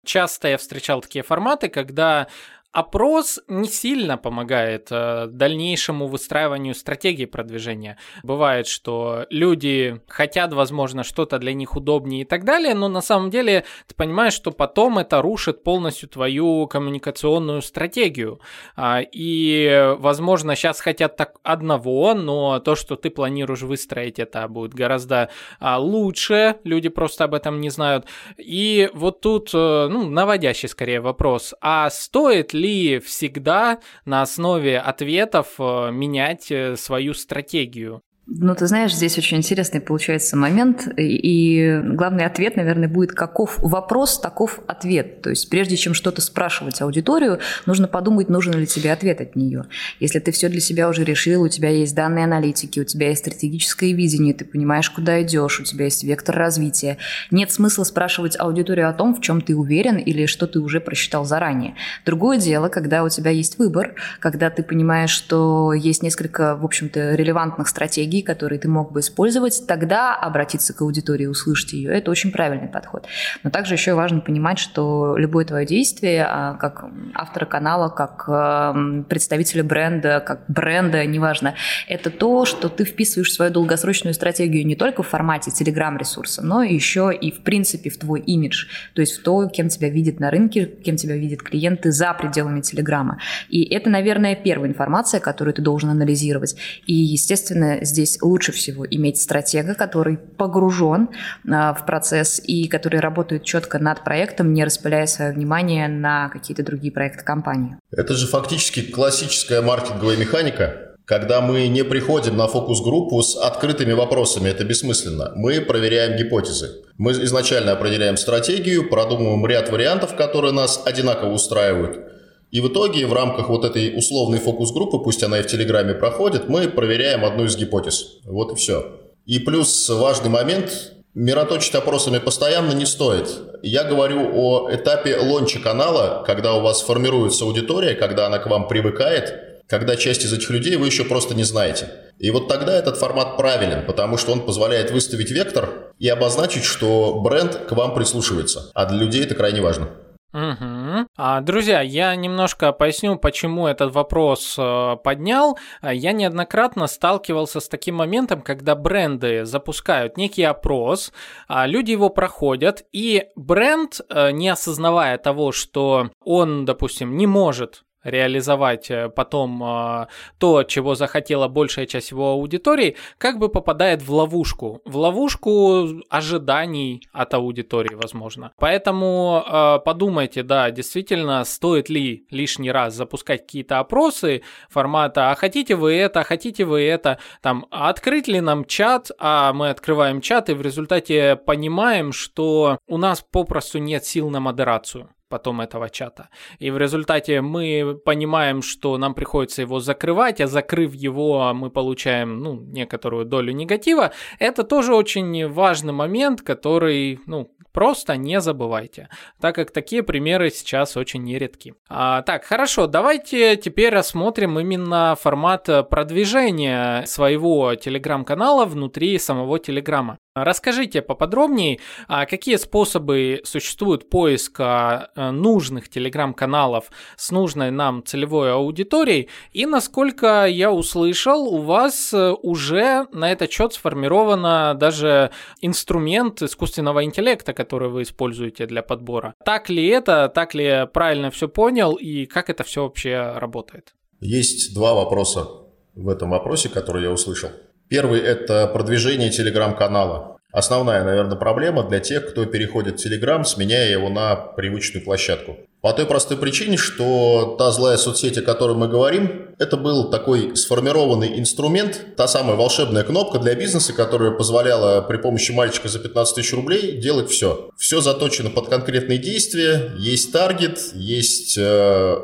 [0.05, 2.27] Часто я встречал такие форматы, когда
[2.73, 7.99] Опрос не сильно помогает э, дальнейшему выстраиванию стратегии продвижения.
[8.23, 13.29] Бывает, что люди хотят, возможно, что-то для них удобнее и так далее, но на самом
[13.29, 18.41] деле ты понимаешь, что потом это рушит полностью твою коммуникационную стратегию.
[18.75, 24.73] А, и, возможно, сейчас хотят так одного, но то, что ты планируешь выстроить, это будет
[24.73, 25.29] гораздо
[25.61, 26.57] а, лучше.
[26.65, 28.07] Люди просто об этом не знают.
[28.39, 31.53] И вот тут, э, ну, наводящий скорее вопрос.
[31.61, 38.03] А стоит ли ли всегда на основе ответов э, менять э, свою стратегию?
[38.29, 44.21] Ну, ты знаешь, здесь очень интересный получается момент, и главный ответ, наверное, будет каков вопрос,
[44.21, 45.23] таков ответ.
[45.23, 49.65] То есть прежде чем что-то спрашивать аудиторию, нужно подумать, нужен ли тебе ответ от нее.
[49.99, 53.23] Если ты все для себя уже решил, у тебя есть данные аналитики, у тебя есть
[53.23, 56.99] стратегическое видение, ты понимаешь, куда идешь, у тебя есть вектор развития,
[57.33, 61.25] нет смысла спрашивать аудиторию о том, в чем ты уверен или что ты уже просчитал
[61.25, 61.75] заранее.
[62.07, 67.17] Другое дело, когда у тебя есть выбор, когда ты понимаешь, что есть несколько, в общем-то,
[67.17, 71.91] релевантных стратегий, стратегии, которые ты мог бы использовать, тогда обратиться к аудитории, услышать ее.
[71.91, 73.07] Это очень правильный подход.
[73.43, 79.05] Но также еще важно понимать, что любое твое действие, а, как автора канала, как эм,
[79.05, 81.55] представителя бренда, как бренда, неважно,
[81.89, 86.63] это то, что ты вписываешь в свою долгосрочную стратегию не только в формате телеграм-ресурса, но
[86.63, 90.31] еще и в принципе в твой имидж, то есть в то, кем тебя видят на
[90.31, 93.19] рынке, кем тебя видят клиенты за пределами телеграма.
[93.49, 96.57] И это, наверное, первая информация, которую ты должен анализировать.
[96.87, 101.09] И, естественно, здесь здесь лучше всего иметь стратега, который погружен
[101.51, 106.63] а, в процесс и который работает четко над проектом, не распыляя свое внимание на какие-то
[106.63, 107.77] другие проекты компании.
[107.91, 114.49] Это же фактически классическая маркетинговая механика, когда мы не приходим на фокус-группу с открытыми вопросами,
[114.49, 115.33] это бессмысленно.
[115.35, 116.83] Мы проверяем гипотезы.
[116.97, 122.12] Мы изначально определяем стратегию, продумываем ряд вариантов, которые нас одинаково устраивают.
[122.53, 126.51] И в итоге в рамках вот этой условной фокус-группы, пусть она и в Телеграме проходит,
[126.51, 128.19] мы проверяем одну из гипотез.
[128.25, 129.01] Вот и все.
[129.25, 133.29] И плюс важный момент, мироточить опросами постоянно не стоит.
[133.63, 138.69] Я говорю о этапе лонча канала, когда у вас формируется аудитория, когда она к вам
[138.69, 141.89] привыкает, когда часть из этих людей вы еще просто не знаете.
[142.19, 147.19] И вот тогда этот формат правилен, потому что он позволяет выставить вектор и обозначить, что
[147.25, 148.71] бренд к вам прислушивается.
[148.75, 149.89] А для людей это крайне важно.
[150.33, 151.07] Угу.
[151.17, 155.59] А, друзья, я немножко поясню, почему этот вопрос э, поднял.
[155.83, 161.13] Я неоднократно сталкивался с таким моментом, когда бренды запускают некий опрос,
[161.49, 167.85] а люди его проходят, и бренд, э, не осознавая того, что он, допустим, не может
[168.05, 170.07] реализовать э, потом э,
[170.39, 174.81] то, чего захотела большая часть его аудитории, как бы попадает в ловушку.
[174.85, 178.53] В ловушку ожиданий от аудитории, возможно.
[178.59, 185.75] Поэтому э, подумайте, да, действительно, стоит ли лишний раз запускать какие-то опросы формата «А хотите
[185.77, 186.21] вы это?
[186.21, 190.55] А хотите вы это?» Там «А «Открыть ли нам чат?» А мы открываем чат и
[190.55, 196.29] в результате понимаем, что у нас попросту нет сил на модерацию потом этого чата.
[196.59, 202.39] И в результате мы понимаем, что нам приходится его закрывать, а закрыв его, мы получаем
[202.39, 204.13] ну, некоторую долю негатива.
[204.39, 209.09] Это тоже очень важный момент, который ну, Просто не забывайте,
[209.41, 211.75] так как такие примеры сейчас очень нередки.
[211.89, 220.19] А, так, хорошо, давайте теперь рассмотрим именно формат продвижения своего телеграм-канала внутри самого телеграма.
[220.35, 229.29] Расскажите поподробнее, а какие способы существуют поиска э, нужных телеграм-каналов с нужной нам целевой аудиторией,
[229.53, 237.05] и насколько я услышал, у вас э, уже на этот счет сформировано даже инструмент искусственного
[237.05, 239.35] интеллекта, который вы используете для подбора.
[239.45, 243.95] Так ли это, так ли я правильно все понял, и как это все вообще работает?
[244.21, 245.47] Есть два вопроса
[245.95, 247.51] в этом вопросе, которые я услышал.
[247.93, 250.39] Первый– это продвижение телеграм-канала.
[250.51, 255.59] Основная, наверное, проблема для тех, кто переходит в Телеграм, сменяя его на привычную площадку.
[255.83, 260.57] По той простой причине, что та злая соцсеть, о которой мы говорим, это был такой
[260.57, 266.37] сформированный инструмент, та самая волшебная кнопка для бизнеса, которая позволяла при помощи мальчика за 15
[266.37, 267.69] тысяч рублей делать все.
[267.77, 272.17] Все заточено под конкретные действия, есть таргет, есть э,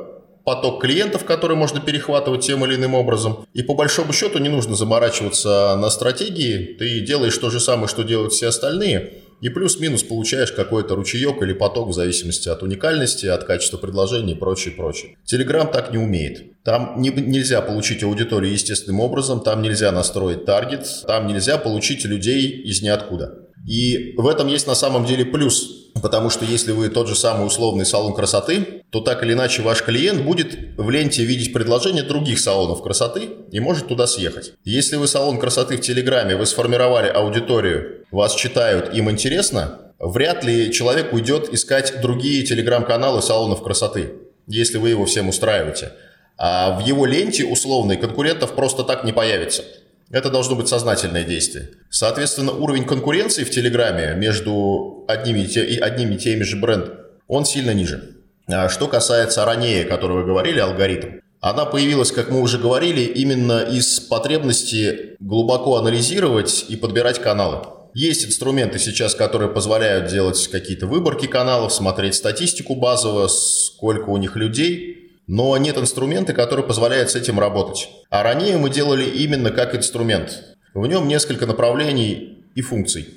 [0.48, 3.44] поток клиентов, который можно перехватывать тем или иным образом.
[3.52, 6.74] И по большому счету не нужно заморачиваться на стратегии.
[6.78, 9.24] Ты делаешь то же самое, что делают все остальные.
[9.42, 14.36] И плюс-минус получаешь какой-то ручеек или поток в зависимости от уникальности, от качества предложений и
[14.36, 15.18] прочее, прочее.
[15.26, 16.62] Телеграм так не умеет.
[16.64, 22.48] Там не, нельзя получить аудиторию естественным образом, там нельзя настроить таргет, там нельзя получить людей
[22.48, 23.34] из ниоткуда.
[23.68, 27.46] И в этом есть на самом деле плюс, потому что если вы тот же самый
[27.46, 32.38] условный салон красоты, то так или иначе ваш клиент будет в ленте видеть предложения других
[32.38, 34.52] салонов красоты и может туда съехать.
[34.64, 40.72] Если вы салон красоты в Телеграме, вы сформировали аудиторию, вас читают, им интересно, вряд ли
[40.72, 44.14] человек уйдет искать другие телеграм-каналы салонов красоты,
[44.46, 45.92] если вы его всем устраиваете.
[46.38, 49.64] А в его ленте условной конкурентов просто так не появится.
[50.10, 51.70] Это должно быть сознательное действие.
[51.90, 56.96] Соответственно, уровень конкуренции в Телеграме между одними и, одними и теми же брендами,
[57.26, 58.16] он сильно ниже.
[58.46, 63.02] А что касается ранее, о которой вы говорили, алгоритм, она появилась, как мы уже говорили,
[63.02, 67.66] именно из потребности глубоко анализировать и подбирать каналы.
[67.94, 74.36] Есть инструменты сейчас, которые позволяют делать какие-то выборки каналов, смотреть статистику базово, сколько у них
[74.36, 74.94] людей–
[75.28, 77.90] но нет инструмента, который позволяет с этим работать.
[78.10, 80.42] А ранее мы делали именно как инструмент.
[80.74, 83.08] В нем несколько направлений и функций.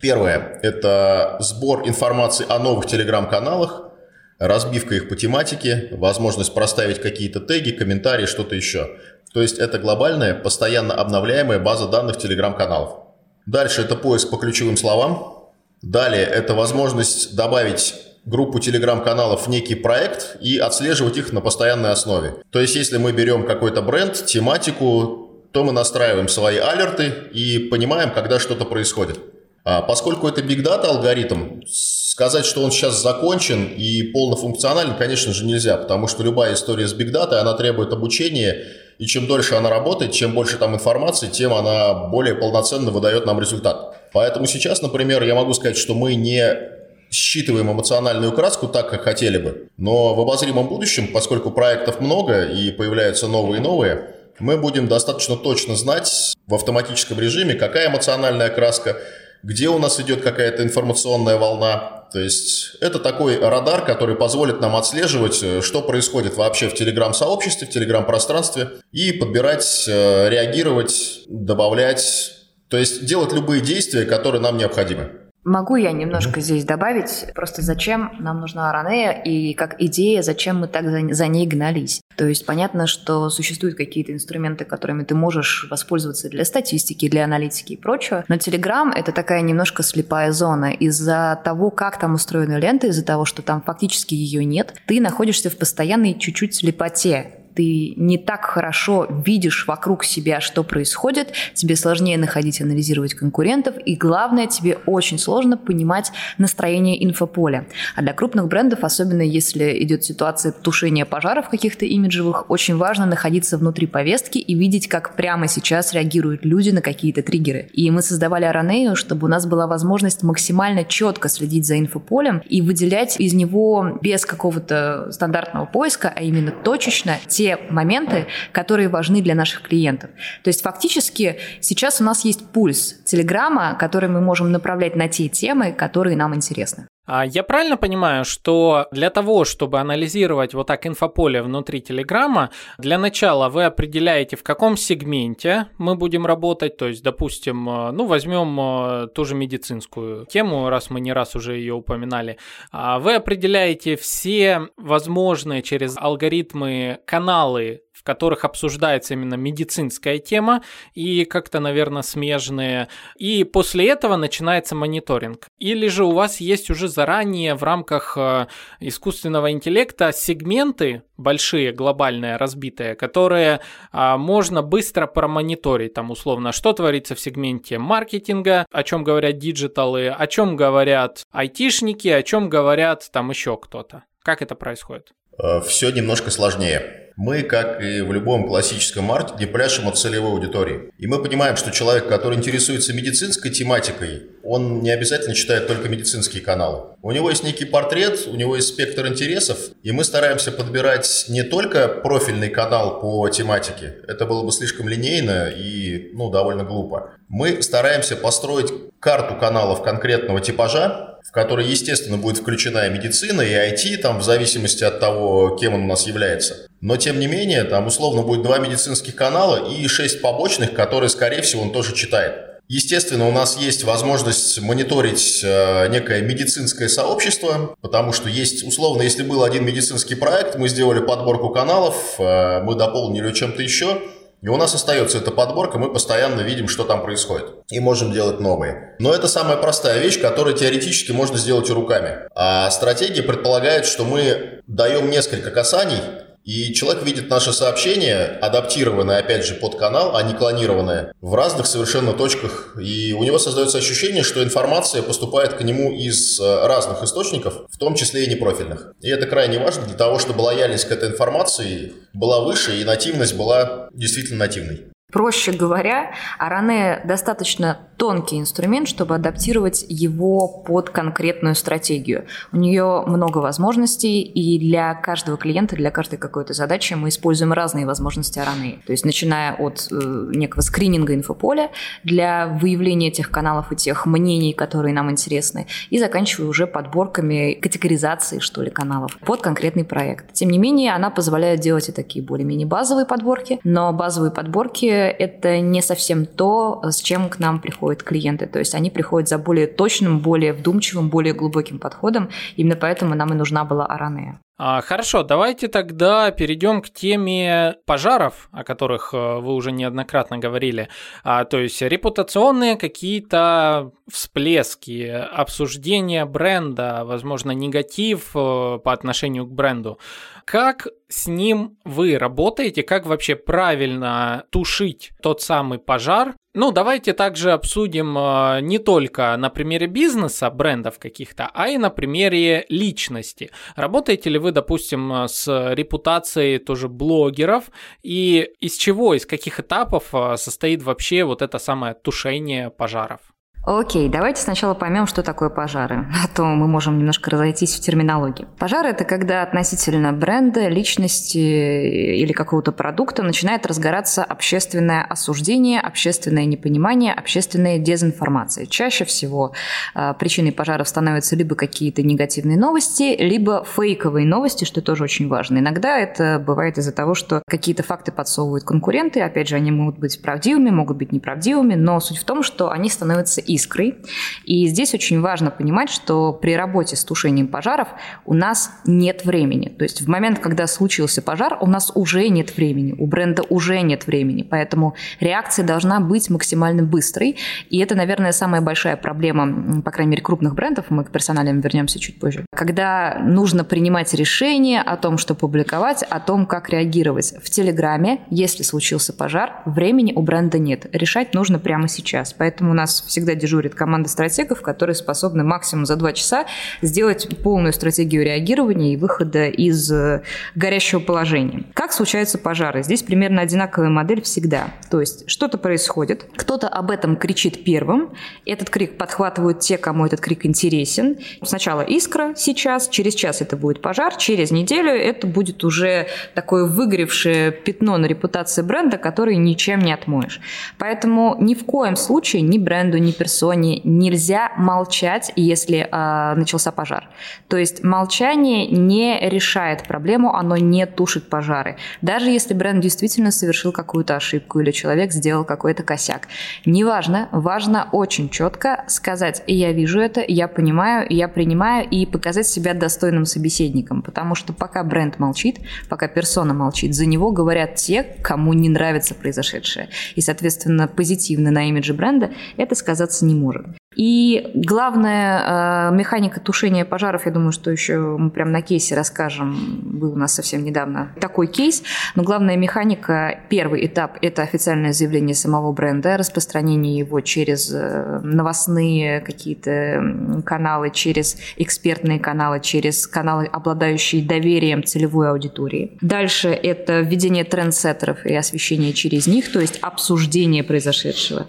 [0.00, 3.90] Первое– это сбор информации о новых телеграм-каналах,
[4.38, 8.98] разбивка их по тематике, возможность проставить какие-то теги, комментарии, что-то еще.
[9.32, 13.00] То есть это глобальная, постоянно обновляемая база данных телеграм-каналов.
[13.46, 15.50] Дальше это поиск по ключевым словам.
[15.82, 17.94] Далее это возможность добавить
[18.26, 22.34] группу телеграм-каналов в некий проект и отслеживать их на постоянной основе.
[22.50, 28.10] То есть, если мы берем какой-то бренд, тематику, то мы настраиваем свои алерты и понимаем,
[28.10, 29.18] когда что-то происходит.
[29.64, 35.44] А поскольку это Big Data алгоритм, сказать, что он сейчас закончен и полнофункционален, конечно же,
[35.44, 38.64] нельзя, потому что любая история с Big Data, она требует обучения,
[38.98, 43.40] и чем дольше она работает, чем больше там информации, тем она более полноценно выдает нам
[43.40, 44.10] результат.
[44.12, 46.76] Поэтому сейчас, например, я могу сказать, что мы не
[47.10, 49.68] считываем эмоциональную краску так, как хотели бы.
[49.76, 55.36] Но в обозримом будущем, поскольку проектов много и появляются новые и новые, мы будем достаточно
[55.36, 58.98] точно знать в автоматическом режиме, какая эмоциональная краска,
[59.42, 62.06] где у нас идет какая-то информационная волна.
[62.12, 67.66] То есть это такой радар, который позволит нам отслеживать, э, что происходит вообще в телеграм-сообществе,
[67.66, 72.32] в телеграм-пространстве и подбирать, э, реагировать, добавлять,
[72.68, 75.25] то есть делать любые действия, которые нам необходимы.
[75.46, 80.66] Могу я немножко здесь добавить, просто зачем нам нужна Аранея и как идея, зачем мы
[80.66, 82.00] так за, за ней гнались.
[82.16, 87.74] То есть понятно, что существуют какие-то инструменты, которыми ты можешь воспользоваться для статистики, для аналитики
[87.74, 90.72] и прочего, но Telegram— это такая немножко слепая зона.
[90.72, 95.48] Из-за того, как там устроена лента, из-за того, что там фактически ее нет, ты находишься
[95.48, 102.18] в постоянной чуть-чуть слепоте ты не так хорошо видишь вокруг себя, что происходит, тебе сложнее
[102.18, 107.66] находить, анализировать конкурентов, и главное, тебе очень сложно понимать настроение инфополя.
[107.96, 113.56] А для крупных брендов, особенно если идет ситуация тушения пожаров каких-то имиджевых, очень важно находиться
[113.56, 117.70] внутри повестки и видеть, как прямо сейчас реагируют люди на какие-то триггеры.
[117.72, 122.60] И мы создавали Аранею, чтобы у нас была возможность максимально четко следить за инфополем и
[122.60, 129.22] выделять из него без какого-то стандартного поиска, а именно точечно те те моменты, которые важны
[129.22, 130.10] для наших клиентов.
[130.42, 135.28] То есть фактически сейчас у нас есть пульс Телеграма, который мы можем направлять на те
[135.28, 136.88] темы, которые нам интересны.
[137.06, 142.98] А я правильно понимаю, что для того, чтобы анализировать вот так инфополе внутри Телеграма, для
[142.98, 148.58] начала вы определяете, в каком сегменте мы будем работать, то есть, допустим, э, ну, возьмем
[148.60, 152.38] э, ту же медицинскую тему, раз мы не раз уже ее упоминали,
[152.72, 160.62] а вы определяете все возможные через алгоритмы каналы которых обсуждается именно медицинская тема
[160.94, 162.88] и как-то, наверное, смежные.
[163.16, 165.46] И после этого начинается мониторинг.
[165.58, 168.46] Или же у вас есть уже заранее в рамках э,
[168.80, 173.60] искусственного интеллекта сегменты большие, глобальные, разбитые, которые
[173.92, 180.08] а, можно быстро промониторить, там условно, что творится в сегменте маркетинга, о чем говорят диджиталы,
[180.08, 184.04] о чем говорят айтишники, о чем говорят там еще кто-то.
[184.22, 185.12] Как это происходит?
[185.38, 190.92] Э, Все немножко сложнее мы, как и в любом классическом маркетинге, пляшем от целевой аудитории.
[190.98, 196.42] И мы понимаем, что человек, который интересуется медицинской тематикой, он не обязательно читает только медицинские
[196.42, 196.94] каналы.
[197.02, 201.42] У него есть некий портрет, у него есть спектр интересов, и мы стараемся подбирать не
[201.42, 207.14] только профильный канал по тематике, это было бы слишком линейно и ну, довольно глупо.
[207.28, 213.52] Мы стараемся построить карту каналов конкретного типажа, в который, естественно, будет включена и медицина, и
[213.52, 216.68] IT, там, в зависимости от того, кем он у нас является.
[216.80, 221.42] Но, тем не менее, там условно будет два медицинских канала и шесть побочных, которые, скорее
[221.42, 222.46] всего, он тоже читает.
[222.68, 229.22] Естественно, у нас есть возможность мониторить э, некое медицинское сообщество, потому что есть, условно, если
[229.22, 234.02] был один медицинский проект, мы сделали подборку каналов, э, мы дополнили чем-то еще,
[234.42, 237.46] и у нас остается эта подборка, мы постоянно видим, что там происходит.
[237.70, 238.94] И можем делать новые.
[238.98, 242.28] Но это самая простая вещь, которую теоретически можно сделать руками.
[242.34, 246.00] А стратегия предполагает, что мы даем несколько касаний,
[246.46, 251.66] и человек видит наше сообщение, адаптированное, опять же, под канал, а не клонированное, в разных
[251.66, 252.76] совершенно точках.
[252.80, 257.78] И у него создается ощущение, что информация поступает к нему из э, разных источников, в
[257.78, 258.94] том числе и непрофильных.
[259.02, 263.34] И это крайне важно для того, чтобы лояльность к этой информации была выше и нативность
[263.34, 264.86] была действительно нативной.
[265.12, 272.26] Проще говоря, Аране достаточно тонкий инструмент, чтобы адаптировать его под конкретную стратегию.
[272.52, 277.86] У нее много возможностей, и для каждого клиента, для каждой какой-то задачи мы используем разные
[277.86, 278.80] возможности Араны.
[278.84, 279.94] То есть начиная от э,
[280.34, 281.70] некого скрининга инфополя
[282.02, 288.40] для выявления тех каналов и тех мнений, которые нам интересны, и заканчивая уже подборками категоризации,
[288.40, 290.32] что ли, каналов под конкретный проект.
[290.32, 295.60] Тем не менее, она позволяет делать и такие более-менее базовые подборки, но базовые подборки это
[295.60, 298.46] не совсем то, с чем к нам приходят клиенты.
[298.46, 302.28] То есть они приходят за более точным, более вдумчивым, более глубоким подходом.
[302.56, 304.40] Именно поэтому нам и нужна была Аранея.
[304.58, 310.88] А, хорошо, давайте тогда перейдем к теме пожаров, о которых э, вы уже неоднократно говорили.
[311.24, 319.98] А, то есть репутационные какие-то всплески, обсуждение бренда, возможно, негатив э, по отношению к бренду.
[320.46, 322.82] Как с ним вы работаете?
[322.82, 326.34] Как вообще правильно тушить тот самый пожар?
[326.58, 331.90] Ну, давайте также обсудим э, не только на примере бизнеса, брендов каких-то, а и на
[331.90, 333.50] примере личности.
[333.74, 337.64] Работаете ли вы, допустим, с репутацией тоже блогеров?
[338.02, 343.35] И из чего, из каких этапов э, состоит вообще вот это самое тушение пожаров?
[343.66, 348.46] Окей, давайте сначала поймем, что такое пожары, а то мы можем немножко разойтись в терминологии.
[348.60, 357.12] Пожары– это когда относительно бренда, личности или какого-то продукта начинает разгораться общественное осуждение, общественное непонимание,
[357.12, 358.66] общественная дезинформация.
[358.66, 359.52] Чаще всего
[359.96, 365.58] э, причиной пожаров становятся либо какие-то негативные новости, либо фейковые новости, что тоже очень важно.
[365.58, 370.22] Иногда это бывает из-за того, что какие-то факты подсовывают конкуренты, опять же, они могут быть
[370.22, 373.96] правдивыми, могут быть неправдивыми, но суть в том, что они становятся искрой.
[374.44, 377.88] И здесь очень важно понимать, что при работе с тушением пожаров
[378.24, 379.68] у нас нет времени.
[379.68, 383.80] То есть в момент, когда случился пожар, у нас уже нет времени, у бренда уже
[383.80, 384.42] нет времени.
[384.42, 387.36] Поэтому реакция должна быть максимально быстрой.
[387.70, 390.86] И это, наверное, самая большая проблема, по крайней мере, крупных брендов.
[390.90, 392.46] Мы к персоналям вернемся чуть позже.
[392.54, 397.34] Когда нужно принимать решение о том, что публиковать, о том, как реагировать.
[397.42, 400.86] В Телеграме, если случился пожар, времени у бренда нет.
[400.92, 402.32] Решать нужно прямо сейчас.
[402.32, 406.46] Поэтому у нас всегда дежурит команда стратегов, которые способны максимум за два часа
[406.82, 410.22] сделать полную стратегию реагирования и выхода из э,
[410.56, 411.62] горящего положения.
[411.74, 412.82] Как случаются пожары?
[412.82, 414.70] Здесь примерно одинаковая модель всегда.
[414.90, 418.10] То есть что-то происходит, кто-то об этом кричит первым,
[418.44, 421.16] этот крик подхватывают те, кому этот крик интересен.
[421.42, 427.52] Сначала искра сейчас, через час это будет пожар, через неделю это будет уже такое выгоревшее
[427.52, 430.40] пятно на репутации бренда, которое ничем не отмоешь.
[430.78, 436.70] Поэтому ни в коем случае ни бренду, ни персоне персоне нельзя молчать, если э, начался
[436.70, 437.08] пожар.
[437.48, 441.76] То есть молчание не решает проблему, оно не тушит пожары.
[442.02, 446.28] Даже если бренд действительно совершил какую-то ошибку или человек сделал какой-то косяк.
[446.64, 452.74] Неважно, важно очень четко сказать, я вижу это, я понимаю, я принимаю, и показать себя
[452.74, 454.02] достойным собеседником.
[454.02, 455.58] Потому что пока бренд молчит,
[455.88, 459.88] пока персона молчит, за него говорят те, кому не нравится произошедшее.
[460.14, 463.66] И, соответственно, позитивно на имидже бренда это сказаться не может.
[463.96, 469.80] И главная э, механика тушения пожаров, я думаю, что еще мы прям на кейсе расскажем,
[469.82, 471.82] был у нас совсем недавно такой кейс,
[472.14, 479.20] но главная механика, первый этап– это официальное заявление самого бренда, распространение его через э, новостные
[479.20, 485.96] какие-то каналы, через экспертные каналы, через каналы, обладающие доверием целевой аудитории.
[486.02, 491.46] Дальше это введение трендсеттеров и освещение через них, то есть обсуждение произошедшего.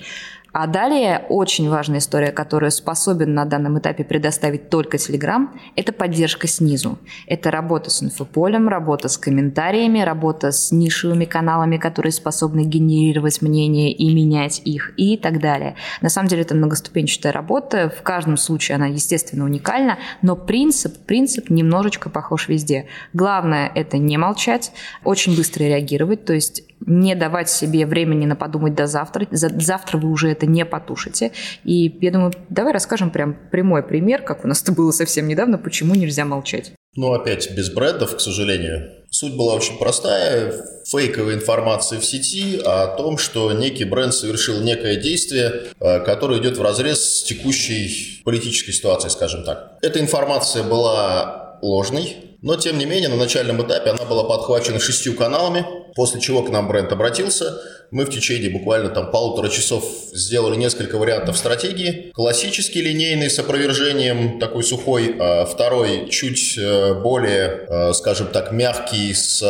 [0.54, 6.48] А далее очень важная история, которую способен на данном этапе предоставить только Telegram, это поддержка
[6.48, 6.98] снизу.
[7.28, 13.92] Это работа с инфополем, работа с комментариями, работа с нишевыми каналами, которые способны генерировать мнения
[13.92, 15.76] и менять их и так далее.
[16.02, 17.90] На самом деле это многоступенчатая работа.
[17.90, 22.88] В каждом случае она, естественно, уникальна, но принцип, принцип немножечко похож везде.
[23.14, 24.72] Главное– это не молчать,
[25.04, 29.28] очень быстро реагировать, то есть не давать себе времени на подумать до завтра.
[29.32, 31.32] Завтра вы уже это не потушите.
[31.64, 35.58] И я думаю, давай расскажем прям прямой пример, как у нас это было совсем недавно,
[35.58, 36.72] почему нельзя молчать.
[36.96, 38.90] Ну, опять без брендов, к сожалению.
[39.12, 40.54] Суть была очень простая.
[40.88, 46.58] Фейковая информация в сети о том, что некий бренд совершил некое действие, э, которое идет
[46.58, 49.78] в разрез с текущей политической ситуацией, скажем так.
[49.82, 55.16] Эта информация была ложной, но, тем не менее, на начальном этапе она была подхвачена шестью
[55.16, 55.66] каналами,
[55.98, 57.60] после чего к нам бренд обратился.
[57.90, 59.84] Мы в течение буквально там полутора часов
[60.14, 62.12] сделали несколько вариантов стратегии.
[62.14, 65.16] Классический линейный с опровержением, такой сухой.
[65.20, 69.42] А второй чуть э, более, э, скажем так, мягкий с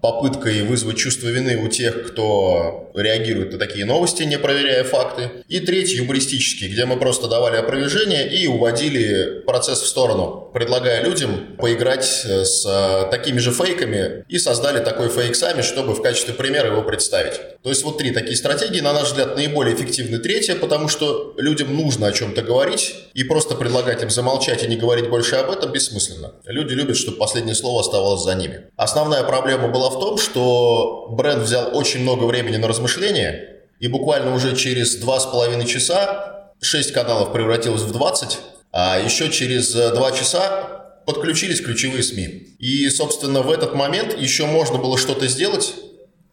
[0.00, 5.30] попыткой вызвать чувство вины у тех, кто реагирует на такие новости, не проверяя факты.
[5.48, 11.56] И третий, юмористический, где мы просто давали опровержение и уводили процесс в сторону, предлагая людям
[11.58, 16.34] поиграть э, с э, такими же фейками и создали такой фейк сами, чтобы в качестве
[16.34, 17.40] примера его представить.
[17.62, 21.74] То есть вот три такие стратегии, на наш взгляд, наиболее эффективны третья, потому что людям
[21.76, 25.72] нужно о чем-то говорить, и просто предлагать им замолчать и не говорить больше об этом
[25.72, 26.32] бессмысленно.
[26.44, 28.66] Люди любят, чтобы последнее слово оставалось за ними.
[28.76, 34.34] Основная проблема была в том, что бренд взял очень много времени на размышления, и буквально
[34.34, 38.38] уже через два с половиной часа 6 каналов превратилось в 20,
[38.72, 42.56] а еще через два часа подключились ключевые СМИ.
[42.58, 45.74] И, собственно, в этот момент еще можно было что-то сделать,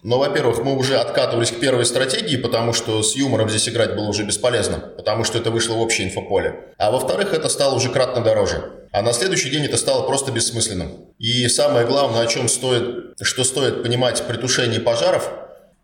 [0.03, 4.05] но, во-первых, мы уже откатывались к первой стратегии, потому что с юмором здесь играть было
[4.05, 6.73] уже бесполезно, потому что это вышло в общее инфополе.
[6.77, 8.87] А во-вторых, это стало уже кратно дороже.
[8.91, 11.07] А на следующий день это стало просто бессмысленным.
[11.19, 15.29] И самое главное, о чем стоит, что стоит понимать при тушении пожаров,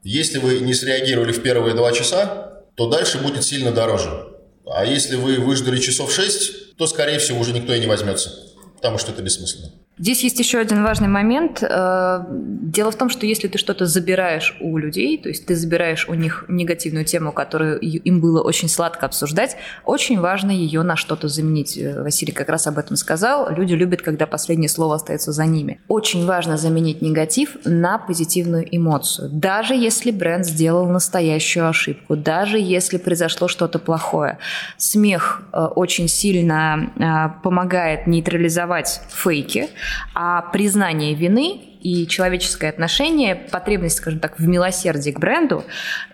[0.04, 4.28] если вы не среагировали в первые два часа, то дальше будет сильно дороже.
[4.66, 8.32] А если вы выждали часов шесть, то, скорее всего, уже никто и не возьмется,
[8.76, 9.72] потому что это бессмысленно.
[10.00, 11.62] Здесь есть еще один важный момент.
[11.62, 16.08] Э, дело в том, что если ты что-то забираешь у людей, то есть ты забираешь
[16.08, 21.28] у них негативную тему, которую им было очень сладко обсуждать, очень важно ее на что-то
[21.28, 21.78] заменить.
[21.78, 23.52] Э, Василий как раз об этом сказал.
[23.52, 25.82] Люди любят, когда последнее слово остается за ними.
[25.90, 29.30] Очень важно заменить негатив на позитивную эмоцию.
[29.30, 34.38] Даже если бренд сделал настоящую ошибку, даже если произошло что-то плохое.
[34.78, 36.94] Смех э, очень сильно
[37.44, 39.70] помогает нейтрализовать фейки,
[40.14, 45.64] а признание вины и человеческое отношение, потребность, скажем так, в милосердии к бренду,